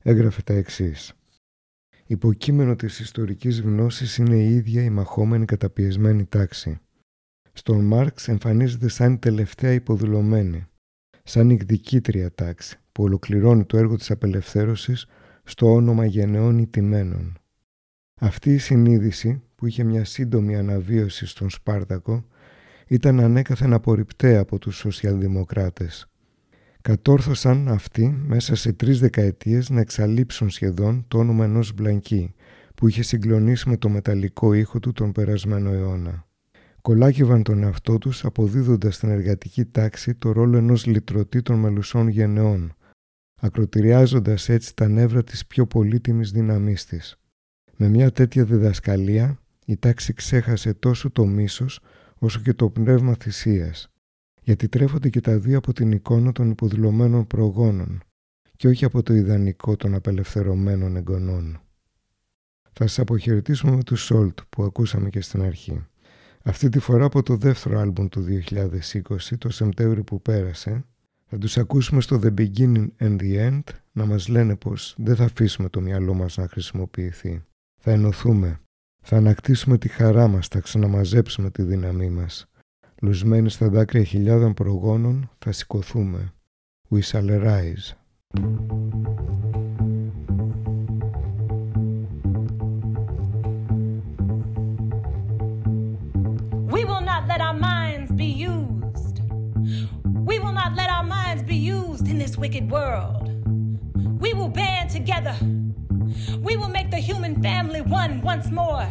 έγραφε 0.02 0.42
τα 0.42 0.52
εξής. 0.52 1.12
Υποκείμενο 2.07 2.76
της 2.76 3.01
ιστορικής 3.01 3.60
γνώσης 3.60 4.16
είναι 4.16 4.36
η 4.36 4.55
ίδια 4.55 4.82
η 4.82 4.90
μαχόμενη 4.90 5.44
καταπιεσμένη 5.44 6.24
τάξη. 6.24 6.78
Στον 7.52 7.85
Μάρξ 7.85 8.28
εμφανίζεται 8.28 8.89
σαν 8.89 9.12
η 9.12 9.18
τελευταία 9.18 9.72
υποδουλωμένη, 9.72 10.66
σαν 11.24 11.51
η 11.51 11.55
εκδικήτρια 11.55 12.35
τάξη 12.35 12.78
που 12.93 13.02
ολοκληρώνει 13.02 13.64
το 13.64 13.76
έργο 13.76 13.97
της 13.97 14.10
απελευθέρωσης 14.10 15.06
στο 15.44 15.72
όνομα 15.72 16.05
γενναιών 16.05 16.59
ιτημένων. 16.59 17.39
Αυτή 18.20 18.55
η 18.55 18.59
συνείδηση 18.59 19.43
που 19.55 19.66
είχε 19.66 19.85
μια 19.85 20.05
σύντομη 20.05 20.56
αναβίωση 20.56 21.26
στον 21.26 21.51
Σπάρτακο 21.51 22.24
ήταν 22.94 23.20
ανέκαθεν 23.20 23.72
απορριπταία 23.72 24.40
από 24.40 24.58
τους 24.58 24.76
σοσιαλδημοκράτες. 24.76 26.08
Κατόρθωσαν 26.80 27.68
αυτοί 27.68 28.08
μέσα 28.26 28.54
σε 28.54 28.72
τρεις 28.72 29.00
δεκαετίες 29.00 29.70
να 29.70 29.80
εξαλείψουν 29.80 30.50
σχεδόν 30.50 31.04
το 31.08 31.18
όνομα 31.18 31.44
ενός 31.44 31.72
Μπλανκί 31.74 32.34
που 32.74 32.88
είχε 32.88 33.02
συγκλονίσει 33.02 33.68
με 33.68 33.76
το 33.76 33.88
μεταλλικό 33.88 34.52
ήχο 34.52 34.80
του 34.80 34.92
τον 34.92 35.12
περασμένο 35.12 35.70
αιώνα. 35.70 36.26
Κολάκευαν 36.80 37.42
τον 37.42 37.62
εαυτό 37.62 37.98
τους 37.98 38.24
αποδίδοντας 38.24 38.94
στην 38.94 39.08
εργατική 39.08 39.64
τάξη 39.64 40.14
το 40.14 40.32
ρόλο 40.32 40.56
ενός 40.56 40.86
λυτρωτή 40.86 41.42
των 41.42 41.58
μελουσών 41.58 42.08
γενεών, 42.08 42.74
ακροτηριάζοντας 43.40 44.48
έτσι 44.48 44.76
τα 44.76 44.88
νεύρα 44.88 45.24
της 45.24 45.46
πιο 45.46 45.66
πολύτιμης 45.66 46.30
δύναμής 46.30 46.84
της. 46.84 47.16
Με 47.76 47.88
μια 47.88 48.10
τέτοια 48.10 48.44
διδασκαλία 48.44 49.38
η 49.66 49.76
τάξη 49.76 50.12
ξέχασε 50.12 50.74
τόσο 50.74 51.10
το 51.10 51.26
μίσος 51.26 51.80
όσο 52.24 52.40
και 52.40 52.55
το 52.55 52.70
πνεύμα 52.70 53.14
θυσίας, 53.20 53.88
γιατί 54.42 54.68
τρέφονται 54.68 55.09
και 55.09 55.20
τα 55.20 55.38
δύο 55.38 55.59
από 55.59 55.72
την 55.72 55.92
εικόνα 55.92 56.32
των 56.32 56.51
υποδηλωμένων 56.51 57.26
προγόνων 57.26 58.02
και 58.56 58.68
όχι 58.68 58.84
από 58.84 59.02
το 59.02 59.14
ιδανικό 59.14 59.76
των 59.76 59.94
απελευθερωμένων 59.94 60.96
εγγονών. 60.96 61.60
Θα 62.72 62.86
σας 62.86 62.98
αποχαιρετήσουμε 62.98 63.76
με 63.76 63.82
τους 63.82 64.10
Salt 64.12 64.34
που 64.48 64.62
ακούσαμε 64.62 65.09
και 65.10 65.20
στην 65.20 65.42
αρχή. 65.42 65.86
Αυτή 66.42 66.68
τη 66.68 66.78
φορά 66.78 67.05
από 67.05 67.22
το 67.22 67.36
δεύτερο 67.36 67.78
άλμπουμ 67.78 68.09
του 68.09 68.24
2020, 68.51 69.38
το 69.38 69.51
Σεπτέμβριο 69.51 70.05
που 70.05 70.22
πέρασε, 70.22 70.84
θα 71.24 71.38
τους 71.38 71.59
ακούσουμε 71.59 72.01
στο 72.01 72.20
The 72.22 72.34
Beginning 72.38 72.86
and 72.98 73.16
the 73.20 73.51
End 73.51 73.62
να 73.92 74.06
μας 74.06 74.28
λένε 74.28 74.56
πως 74.56 74.94
δεν 74.98 75.16
θα 75.16 75.24
αφήσουμε 75.24 75.68
το 75.68 75.80
μυαλό 75.80 76.14
μας 76.14 76.36
να 76.36 76.48
χρησιμοποιηθεί. 76.48 77.44
Θα 77.80 77.90
ενωθούμε, 77.90 78.60
θα 79.06 79.16
ανακτήσουμε 79.16 79.78
τη 79.78 79.89
χαρά 79.89 80.28
μας, 80.28 80.48
θα 80.48 80.60
ξαναμαζέψουμε 80.60 81.51
τη 81.51 81.62
δύναμή 81.62 82.10
μας. 82.10 82.47
Λουσμένοι 83.02 83.51
στα 83.51 83.68
δάκρυα 83.68 84.05
χιλιάδων 84.05 84.55
προγόνων 84.55 85.31
θα 85.39 85.52
σηκωθούμε. 85.52 86.32
We 86.90 87.01
shall 87.01 87.28
arise. 87.28 87.94
We 96.74 96.82
will 96.90 97.05
not 97.12 97.22
let 97.31 97.40
our 97.48 97.59
minds 97.70 98.10
be 98.22 98.31
used. 98.52 99.16
We 100.31 100.36
will 100.43 100.56
not 100.62 100.72
let 100.81 100.89
our 100.97 101.06
minds 101.18 101.43
be 101.52 101.59
used 101.76 102.06
in 102.12 102.16
this 102.22 102.35
wicked 102.43 102.64
world. 102.76 103.24
We 104.24 104.31
will 104.39 104.52
band 104.60 104.86
together. 104.98 105.36
We 106.39 106.57
will 106.57 106.69
make 106.69 106.91
the 106.91 106.99
human 106.99 107.43
family 107.43 107.81
one 107.81 108.20
once 108.20 108.51
more. 108.51 108.89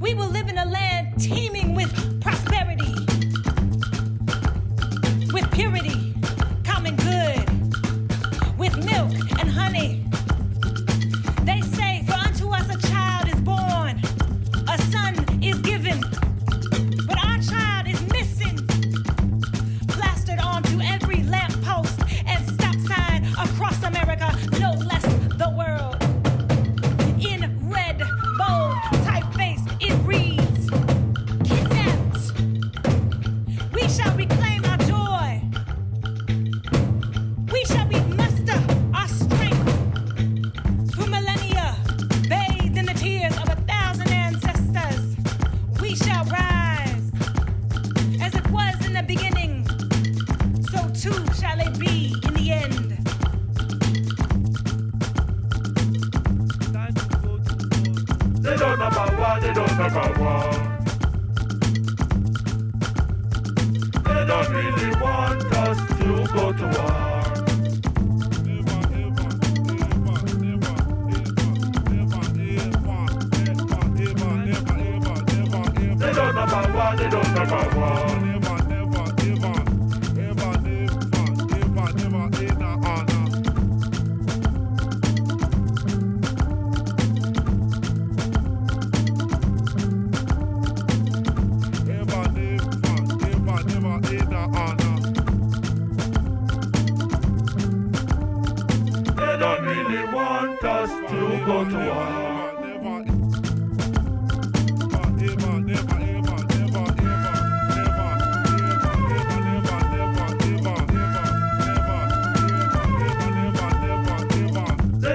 We 0.00 0.14
will 0.14 0.28
live 0.28 0.48
in 0.48 0.58
a 0.58 0.64
land 0.64 1.20
teeming 1.20 1.74
with 1.74 2.20
prosperity, 2.20 2.94
with 5.32 5.50
purity, 5.52 6.14
common 6.64 6.96
good, 6.96 7.48
with 8.58 8.76
milk 8.84 9.12
and 9.40 9.50
honey. 9.50 10.03
They 58.54 58.60
don't 58.60 58.78
know 58.78 58.86
about 58.86 59.18
war, 59.18 59.40
they 59.40 59.52
don't 59.52 59.76
know 59.76 59.86
about 59.86 60.16
war. 60.16 60.52
They 64.04 64.26
don't 64.26 64.48
really 64.48 64.90
want 65.00 65.44
us 65.56 65.78
to 65.98 66.04
go 66.32 66.52
to 66.52 66.66
war. 66.78 67.24
They 75.98 76.12
don't 76.12 76.34
know 76.36 76.44
about 76.44 76.74
war, 76.74 76.96
they 76.96 77.08
don't 77.10 77.34
know 77.34 77.42
about 77.42 77.74
war. 77.74 78.13
They 101.74 101.80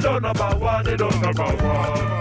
don't 0.02 0.22
know 0.22 0.32
about 0.32 0.60
war, 0.60 0.84
they 0.84 0.98
don't 0.98 1.22
know 1.22 1.30
about 1.30 1.62
war. 1.62 2.19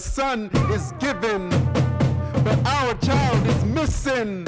Son 0.00 0.50
is 0.72 0.92
given, 0.98 1.50
but 2.42 2.58
our 2.66 2.94
child 2.94 3.46
is 3.46 3.64
missing. 3.64 4.46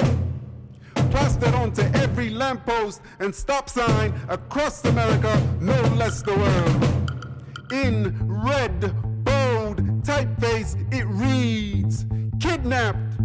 Plastered 1.11 1.53
onto 1.53 1.83
every 1.93 2.31
lamppost 2.31 3.01
and 3.19 3.33
stop 3.33 3.69
sign 3.69 4.13
across 4.29 4.83
America, 4.85 5.31
no 5.61 5.79
less 5.95 6.23
the 6.23 6.35
world. 6.35 7.71
In 7.71 8.17
red, 8.27 8.79
bold 9.23 9.77
typeface, 10.03 10.75
it 10.91 11.05
reads 11.05 12.05
Kidnapped. 12.39 13.19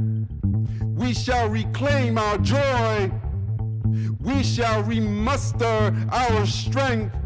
We 0.83 1.15
shall 1.15 1.49
reclaim 1.49 2.19
our 2.19 2.37
joy. 2.39 3.11
We 4.21 4.43
shall 4.43 4.83
remuster 4.83 5.95
our 6.13 6.45
strength 6.45 7.17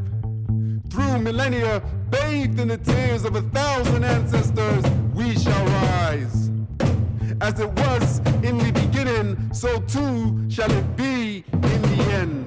through 0.91 1.19
millennia, 1.19 1.83
bathed 2.33 2.61
in 2.61 2.69
the 2.69 2.79
tears 2.79 3.25
of 3.25 3.37
a 3.37 3.43
thousand 3.59 4.05
ancestors, 4.05 4.85
we 5.15 5.37
shall 5.37 5.65
rise. 5.67 6.51
As 7.43 7.61
it 7.61 7.71
was 7.83 8.21
in 8.43 8.57
the 8.57 8.73
beginning, 8.73 9.53
so 9.53 9.81
too 9.81 10.17
shall 10.49 10.71
it 10.71 10.97
be 10.97 11.45
in 11.53 11.83
the 11.83 11.99
end. 12.21 12.42